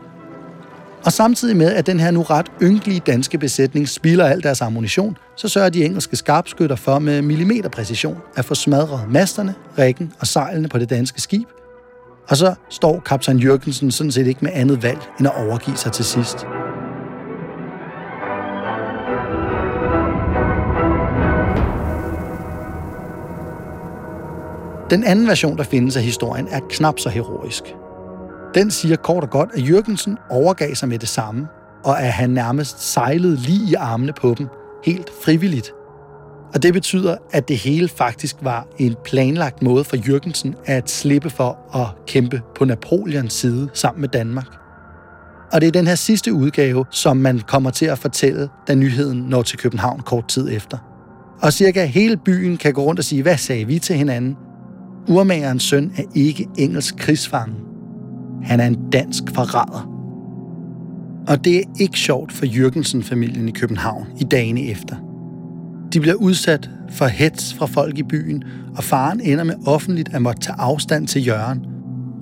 Og 1.06 1.13
samtidig 1.13 1.58
med, 1.58 1.73
at 1.73 1.88
den 1.88 1.99
her 1.99 2.12
nu 2.12 2.21
ret 2.21 2.51
ynkelige 2.62 2.99
danske 2.99 3.38
besætning 3.38 3.89
spilder 3.89 4.25
al 4.25 4.43
deres 4.43 4.62
ammunition, 4.62 5.17
så 5.38 5.47
sørger 5.47 5.69
de 5.69 5.86
engelske 5.86 6.15
skarpskytter 6.15 6.75
for 6.75 6.99
med 6.99 7.21
millimeterpræcision 7.21 8.17
at 8.36 8.45
få 8.45 8.56
smadret 8.56 9.10
masterne, 9.10 9.56
rækken 9.77 10.13
og 10.19 10.27
sejlene 10.27 10.67
på 10.67 10.77
det 10.77 10.89
danske 10.89 11.21
skib– 11.21 11.47
og 12.29 12.38
så 12.38 12.55
står 12.69 12.99
kaptajn 12.99 13.39
Jørgensen 13.39 13.91
sådan 13.91 14.12
set 14.12 14.27
ikke 14.27 14.39
med 14.41 14.51
andet 14.53 14.83
valg, 14.83 14.99
end 15.19 15.27
at 15.27 15.47
overgive 15.47 15.77
sig 15.77 15.91
til 15.91 16.05
sidst. 16.05 16.47
Den 24.89 25.03
anden 25.03 25.27
version, 25.27 25.57
der 25.57 25.63
findes 25.63 25.97
af 25.97 26.03
historien, 26.03 26.47
er 26.51 26.59
knap 26.69 26.99
så 26.99 27.09
heroisk. 27.09 27.63
Den 28.55 28.71
siger 28.71 28.95
kort 28.95 29.23
og 29.23 29.29
godt, 29.29 29.49
at 29.53 29.69
Jørgensen 29.69 30.17
overgav 30.29 30.75
sig 30.75 30.89
med 30.89 30.99
det 30.99 31.09
samme, 31.09 31.47
og 31.83 32.01
at 32.01 32.13
han 32.13 32.29
nærmest 32.29 32.91
sejlede 32.91 33.36
lige 33.36 33.71
i 33.71 33.73
armene 33.73 34.13
på 34.13 34.36
dem, 34.38 34.47
helt 34.83 35.12
frivilligt, 35.23 35.73
og 36.54 36.63
det 36.63 36.74
betyder, 36.74 37.16
at 37.32 37.48
det 37.48 37.58
hele 37.58 37.88
faktisk 37.88 38.36
var 38.42 38.68
en 38.78 38.96
planlagt 39.06 39.62
måde 39.62 39.84
for 39.84 40.10
Jørgensen 40.10 40.56
at 40.66 40.89
slippe 40.89 41.30
for 41.30 41.78
at 41.78 42.06
kæmpe 42.08 42.42
på 42.56 42.66
Napoleons 42.66 43.34
side 43.34 43.70
sammen 43.74 44.02
med 44.02 44.10
Danmark. 44.10 44.48
Og 45.54 45.62
det 45.62 45.68
er 45.68 45.72
den 45.72 45.88
her 45.88 45.96
sidste 45.96 46.34
udgave, 46.34 46.86
som 46.92 47.18
man 47.18 47.39
kommer 47.39 47.70
til 47.70 47.86
at 47.86 48.00
fortælle, 48.00 48.50
da 48.68 48.76
nyheden 48.76 49.18
når 49.18 49.42
til 49.42 49.60
København 49.60 50.00
kort 50.00 50.28
tid 50.28 50.50
efter. 50.52 50.78
Og 51.42 51.54
cirka 51.54 51.86
hele 51.86 52.18
byen 52.18 52.58
kan 52.58 52.74
gå 52.74 52.84
rundt 52.84 53.00
og 53.00 53.06
sige, 53.06 53.22
hvad 53.22 53.38
sagde 53.38 53.66
vi 53.66 53.80
til 53.80 53.96
hinanden? 53.96 54.38
Urmagerens 55.08 55.63
søn 55.63 55.92
er 55.98 56.04
ikke 56.16 56.48
engelsk 56.58 56.98
krigsfange. 56.98 57.56
Han 58.44 58.60
er 58.60 58.68
en 58.68 58.89
dansk 58.92 59.24
forræder. 59.36 59.89
Og 61.28 61.46
det 61.46 61.58
er 61.58 61.63
ikke 61.80 62.00
sjovt 62.00 62.32
for 62.32 62.46
Jørgensen-familien 62.46 63.50
i 63.50 63.52
København 63.52 64.08
i 64.20 64.24
dagene 64.24 64.62
efter– 64.62 64.96
de 65.93 65.99
bliver 65.99 66.15
udsat 66.15 66.69
for 66.89 67.06
hets 67.06 67.53
fra 67.53 67.65
folk 67.65 67.97
i 67.97 68.03
byen, 68.03 68.43
og 68.77 68.84
faren 68.84 69.21
ender 69.21 69.43
med 69.43 69.56
offentligt 69.65 70.13
at 70.13 70.21
måtte 70.21 70.41
tage 70.41 70.56
afstand 70.60 71.08
til 71.08 71.25
Jørgen. 71.27 71.65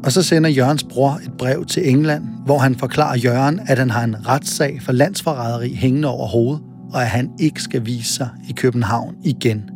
Og 0.03 0.12
så 0.12 0.23
sender 0.23 0.49
Jørgens 0.49 0.84
bror 0.84 1.12
et 1.12 1.31
brev 1.38 1.65
til 1.65 1.89
England, 1.89 2.23
hvor 2.45 2.57
han 2.57 2.75
forklarer 2.75 3.17
Jørgen, 3.17 3.60
at 3.67 3.77
han 3.79 3.89
har 3.89 4.03
en 4.03 4.27
retssag 4.27 4.81
for 4.81 4.91
landsforræderi 4.91 5.75
hængende 5.75 6.07
over 6.07 6.27
hovedet, 6.27 6.62
og 6.93 7.01
at 7.01 7.07
han 7.07 7.29
ikke 7.39 7.62
skal 7.62 7.86
vise 7.86 8.13
sig 8.13 8.29
i 8.49 8.51
København 8.53 9.15
igen. 9.23 9.69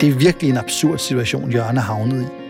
Det 0.00 0.08
er 0.08 0.18
virkelig 0.18 0.50
en 0.50 0.56
absurd 0.56 0.98
situation, 0.98 1.52
Jørgen 1.52 1.76
er 1.76 1.80
havnet 1.80 2.22
i. 2.22 2.41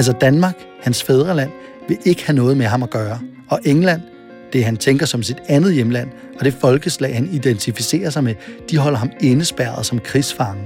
Altså 0.00 0.12
Danmark, 0.12 0.54
hans 0.82 1.02
fædreland, 1.02 1.50
vil 1.88 1.98
ikke 2.04 2.26
have 2.26 2.36
noget 2.36 2.56
med 2.56 2.66
ham 2.66 2.82
at 2.82 2.90
gøre. 2.90 3.18
Og 3.48 3.60
England, 3.64 4.00
det 4.52 4.64
han 4.64 4.76
tænker 4.76 5.06
som 5.06 5.22
sit 5.22 5.36
andet 5.48 5.74
hjemland, 5.74 6.08
og 6.38 6.44
det 6.44 6.54
folkeslag, 6.54 7.14
han 7.14 7.28
identificerer 7.32 8.10
sig 8.10 8.24
med, 8.24 8.34
de 8.70 8.76
holder 8.78 8.98
ham 8.98 9.10
indespærret 9.20 9.86
som 9.86 9.98
krigsfange. 9.98 10.62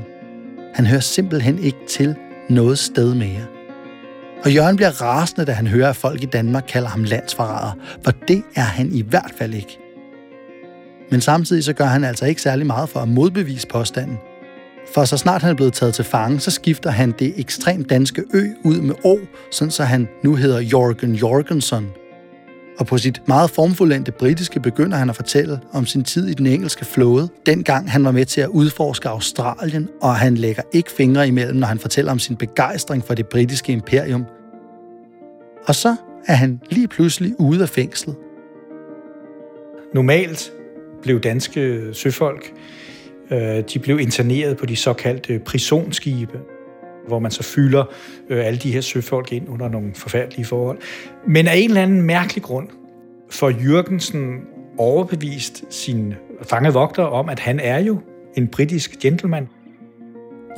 Han 0.75 0.87
hører 0.87 1.01
simpelthen 1.01 1.59
ikke 1.59 1.79
til 1.89 2.15
noget 2.49 2.79
sted 2.79 3.15
mere. 3.15 3.45
Og 4.45 4.55
Jørgen 4.55 4.77
bliver 4.77 5.03
rasende, 5.03 5.45
da 5.45 5.53
han 5.53 5.67
hører, 5.67 5.91
at 5.91 5.97
folk 5.97 6.23
i 6.23 6.27
Danmark 6.27 6.65
kalder 6.69 6.89
ham 6.89 7.05
landsforræder, 7.05 7.73
for 8.05 8.13
det 8.29 8.43
er 8.57 8.61
han 8.61 8.93
i 8.93 9.03
hvert 9.03 9.33
fald 9.39 9.55
ikke. 9.55 9.79
Men 11.11 11.21
samtidig 11.21 11.65
så 11.65 11.73
gør 11.73 11.85
han 11.85 12.05
altså 12.05 12.27
ikke 12.27 12.43
særlig 12.43 12.67
meget 12.67 12.89
for 12.89 13.01
at 13.01 13.09
modbevise 13.09 13.67
påstanden. 13.67 14.19
For 14.93 15.05
så 15.05 15.17
snart 15.17 15.43
han 15.43 15.51
er 15.51 15.55
blevet 15.55 15.73
taget 15.73 15.95
til 15.95 16.05
fange, 16.05 16.41
så 16.41 16.51
skifter 16.51 16.91
han 16.91 17.15
det 17.19 17.35
ekstremt 17.37 17.91
danske 17.91 18.23
ø 18.35 18.49
ud 18.65 18.81
med 18.81 18.95
O, 19.05 19.19
sådan 19.51 19.71
så 19.71 19.85
han 19.85 20.09
nu 20.25 20.35
hedder 20.35 20.61
Jorgen 20.61 21.15
Jorgensen. 21.15 21.89
Og 22.79 22.87
på 22.87 22.99
sit 22.99 23.29
meget 23.29 23.51
formfuldendte 23.51 24.13
britiske 24.13 24.61
begynder 24.61 24.97
han 24.97 25.11
at 25.11 25.17
fortælle 25.17 25.61
om 25.73 25.87
sin 25.87 26.05
tid 26.05 26.29
i 26.29 26.35
den 26.35 26.47
engelske 26.47 26.85
flåde, 26.85 27.29
dengang 27.47 27.91
han 27.91 28.05
var 28.05 28.11
med 28.11 28.25
til 28.25 28.41
at 28.41 28.49
udforske 28.49 29.09
Australien, 29.09 29.89
og 30.03 30.17
han 30.17 30.35
lægger 30.35 30.63
ikke 30.73 30.91
fingre 30.91 31.29
imellem, 31.29 31.57
når 31.57 31.67
han 31.67 31.79
fortæller 31.79 32.13
om 32.13 32.19
sin 32.19 32.37
begejstring 32.37 33.05
for 33.05 33.15
det 33.15 33.27
britiske 33.27 33.73
imperium. 33.73 34.25
Og 35.67 35.75
så 35.75 35.97
er 36.27 36.35
han 36.35 36.61
lige 36.71 36.89
pludselig 36.89 37.41
ude 37.41 37.63
af 37.63 37.69
fængslet. 37.69 38.17
Normalt 39.95 40.53
blev 41.03 41.21
danske 41.21 41.81
søfolk 41.93 42.53
de 43.75 43.79
blev 43.83 44.01
interneret 44.01 44.57
på 44.57 44.67
de 44.67 44.77
såkaldte 44.77 45.39
prisonskibe, 45.39 46.39
hvor 47.09 47.19
man 47.19 47.31
så 47.31 47.43
fylder 47.43 47.85
øh, 48.31 48.47
alle 48.47 48.59
de 48.59 48.73
her 48.73 48.81
søfolk 48.81 49.33
ind 49.33 49.49
under 49.49 49.69
nogle 49.69 49.95
forfærdelige 49.95 50.45
forhold. 50.45 50.79
Men 51.27 51.49
af 51.49 51.57
en 51.57 51.69
eller 51.71 51.83
anden 51.83 52.03
mærkelig 52.03 52.43
grund 52.43 52.69
får 53.31 53.51
Jørgensen 53.51 54.41
overbevist 54.79 55.65
sin 55.71 56.15
fangevogter 56.43 57.03
om, 57.03 57.29
at 57.29 57.39
han 57.39 57.61
er 57.61 57.79
jo 57.79 58.01
en 58.37 58.49
britisk 58.49 58.99
gentleman. 58.99 59.49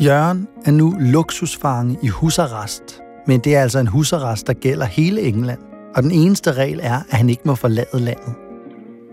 Jørgen 0.01 0.49
er 0.65 0.71
nu 0.71 0.97
luksusfange 1.01 1.99
i 2.03 2.09
husarrest, 2.09 3.03
men 3.27 3.41
det 3.41 3.57
er 3.57 3.63
altså 3.63 3.79
en 3.79 3.87
husarrest, 3.87 4.47
der 4.47 4.53
gælder 4.53 4.87
hele 4.87 5.21
England. 5.21 5.59
Og 5.95 6.03
den 6.03 6.11
eneste 6.11 6.53
regel 6.53 6.81
er, 6.83 6.95
at 7.11 7.17
han 7.17 7.29
ikke 7.29 7.43
må 7.45 7.55
forlade 7.55 8.01
landet. 8.01 8.35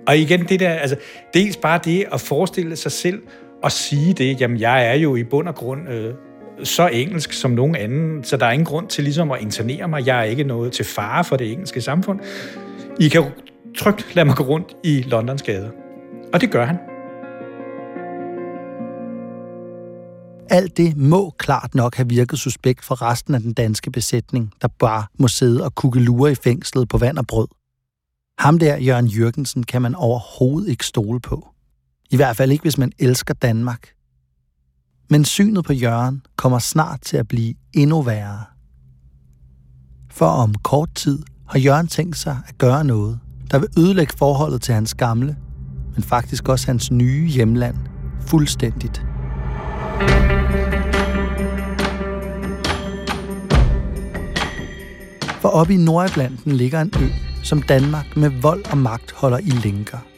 Og 0.07 0.17
igen, 0.17 0.45
det 0.49 0.59
der, 0.59 0.69
altså, 0.69 0.95
dels 1.33 1.57
bare 1.57 1.79
det 1.85 2.05
at 2.11 2.21
forestille 2.21 2.75
sig 2.75 2.91
selv 2.91 3.21
at 3.63 3.71
sige 3.71 4.13
det, 4.13 4.41
jamen 4.41 4.60
jeg 4.60 4.88
er 4.88 4.93
jo 4.93 5.15
i 5.15 5.23
bund 5.23 5.47
og 5.47 5.56
grund 5.56 5.89
øh, 5.89 6.13
så 6.63 6.88
engelsk 6.88 7.34
som 7.34 7.52
nogen 7.52 7.76
anden, 7.76 8.23
så 8.23 8.38
der 8.38 8.45
er 8.45 8.52
ingen 8.52 8.65
grund 8.65 8.88
til 8.88 9.04
ligesom 9.04 9.32
at 9.32 9.41
internere 9.41 9.88
mig. 9.88 10.08
Jeg 10.08 10.19
er 10.19 10.23
ikke 10.23 10.43
noget 10.43 10.71
til 10.71 10.86
fare 10.86 11.23
for 11.23 11.36
det 11.36 11.52
engelske 11.52 11.82
samfund. 11.82 12.19
I 12.99 13.08
kan 13.08 13.23
trygt 13.78 14.15
lade 14.15 14.26
mig 14.26 14.36
gå 14.36 14.43
rundt 14.43 14.76
i 14.84 15.02
Londons 15.02 15.41
gader. 15.41 15.69
Og 16.34 16.41
det 16.41 16.52
gør 16.52 16.65
han. 16.65 16.78
Alt 20.49 20.78
det 20.78 20.97
må 20.97 21.30
klart 21.30 21.76
nok 21.76 21.95
have 21.95 22.10
virket 22.10 22.39
suspekt 22.39 22.86
for 22.86 23.02
resten 23.02 23.36
af 23.36 23.41
den 23.41 23.54
danske 23.54 23.91
besætning, 23.91 24.54
der 24.62 24.67
bare 24.80 25.06
må 25.19 25.28
sidde 25.28 25.63
og 25.63 25.95
lure 25.95 26.32
i 26.32 26.36
fængslet 26.36 26.89
på 26.89 26.97
vand 26.97 27.17
og 27.17 27.28
brød. 27.28 27.47
Ham 28.39 28.60
der, 28.60 28.78
Jørgen 28.78 29.08
Jørgensen, 29.08 29.63
kan 29.63 29.82
man 29.82 29.95
overhovedet 29.95 30.69
ikke 30.69 30.86
stole 30.86 31.19
på. 31.19 31.52
I 32.13 32.15
hvert 32.15 32.38
fald 32.38 32.52
ikke, 32.52 32.62
hvis 32.62 32.78
man 32.78 32.91
elsker 32.99 33.34
Danmark. 33.34 33.88
Men 35.10 35.26
synet 35.26 35.65
på 35.65 35.73
Jørgen 35.73 36.21
kommer 36.36 36.60
snart 36.60 37.02
til 37.02 37.17
at 37.17 37.28
blive 37.28 37.54
endnu 37.73 38.02
værre. 38.02 38.43
For 40.12 40.26
om 40.26 40.54
kort 40.54 40.89
tid 40.95 41.19
har 41.49 41.60
Jørgen 41.60 41.88
tænkt 41.88 42.17
sig 42.17 42.38
at 42.47 42.58
gøre 42.58 42.84
noget, 42.84 43.19
der 43.52 43.60
vil 43.60 43.69
ødelægge 43.78 44.13
forholdet 44.17 44.62
til 44.62 44.73
hans 44.73 44.93
gamle, 44.95 45.38
men 45.93 46.04
faktisk 46.04 46.49
også 46.49 46.67
hans 46.67 46.91
nye 46.91 47.28
hjemland, 47.28 47.78
fuldstændigt. 48.21 49.06
For 55.41 55.49
oppe 55.49 55.73
i 55.73 55.78
Nordatlanten 55.78 56.52
ligger 56.52 56.82
en 56.82 56.93
ø, 56.99 57.08
som 57.43 57.62
Danmark 57.62 58.17
med 58.17 58.30
vold 58.30 58.71
og 58.71 58.78
magt 58.78 59.12
holder 59.12 59.38
i 59.38 59.49
lænker– 59.49 59.97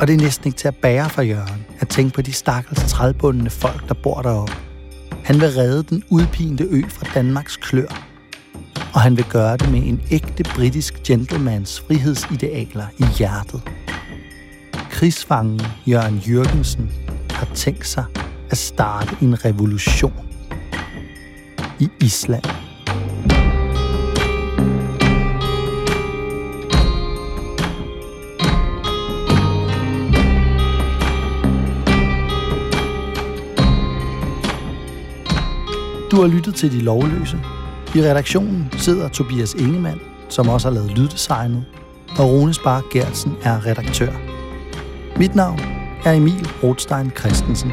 og 0.00 0.06
det 0.06 0.14
er 0.14 0.18
næsten 0.18 0.46
ikke 0.46 0.58
til 0.58 0.68
at 0.68 0.76
bære 0.76 1.10
for 1.10 1.22
Jørgen 1.22 1.66
at 1.80 1.88
tænke 1.88 2.14
på 2.14 2.22
de 2.22 2.32
stakkels 2.32 2.92
trædbundne 2.92 3.50
folk, 3.50 3.88
der 3.88 3.94
bor 3.94 4.22
deroppe. 4.22 4.52
Han 5.24 5.40
vil 5.40 5.48
redde 5.48 5.82
den 5.82 6.04
udpinte 6.10 6.64
ø 6.64 6.82
fra 6.88 7.06
Danmarks 7.14 7.56
klør. 7.56 8.06
Og 8.94 9.00
han 9.00 9.16
vil 9.16 9.24
gøre 9.24 9.56
det 9.56 9.70
med 9.70 9.82
en 9.86 10.02
ægte 10.10 10.44
britisk 10.54 11.02
gentlemans 11.02 11.80
frihedsidealer 11.80 12.86
i 12.98 13.04
hjertet. 13.18 13.62
Krigsfangen 14.90 15.60
Jørgen 15.86 16.18
Jørgensen 16.18 16.90
har 17.30 17.48
tænkt 17.54 17.86
sig 17.86 18.04
at 18.50 18.58
starte 18.58 19.16
en 19.22 19.44
revolution 19.44 20.26
i 21.78 21.88
Island. 22.00 22.69
Du 36.10 36.20
har 36.20 36.26
lyttet 36.26 36.54
til 36.54 36.72
De 36.72 36.80
Lovløse. 36.80 37.40
I 37.94 37.98
redaktionen 38.02 38.68
sidder 38.72 39.08
Tobias 39.08 39.54
Ingemann, 39.54 40.00
som 40.28 40.48
også 40.48 40.68
har 40.68 40.74
lavet 40.74 40.90
lyddesignet, 40.90 41.64
og 42.18 42.30
Rune 42.30 42.54
Spar 42.54 42.82
Gertsen 42.92 43.36
er 43.42 43.66
redaktør. 43.66 44.12
Mit 45.16 45.34
navn 45.34 45.60
er 46.04 46.12
Emil 46.12 46.48
Rothstein 46.62 47.10
Christensen. 47.18 47.72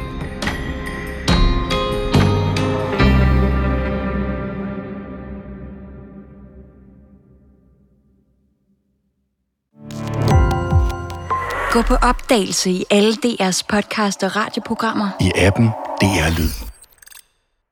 Gå 11.71 11.82
på 11.82 11.95
opdagelse 11.95 12.71
i 12.71 12.86
alle 12.89 13.13
DR's 13.26 13.62
podcast 13.69 14.23
og 14.23 14.36
radioprogrammer. 14.36 15.10
I 15.21 15.32
appen 15.36 15.67
DR 16.02 16.39
Lyd. 16.39 16.66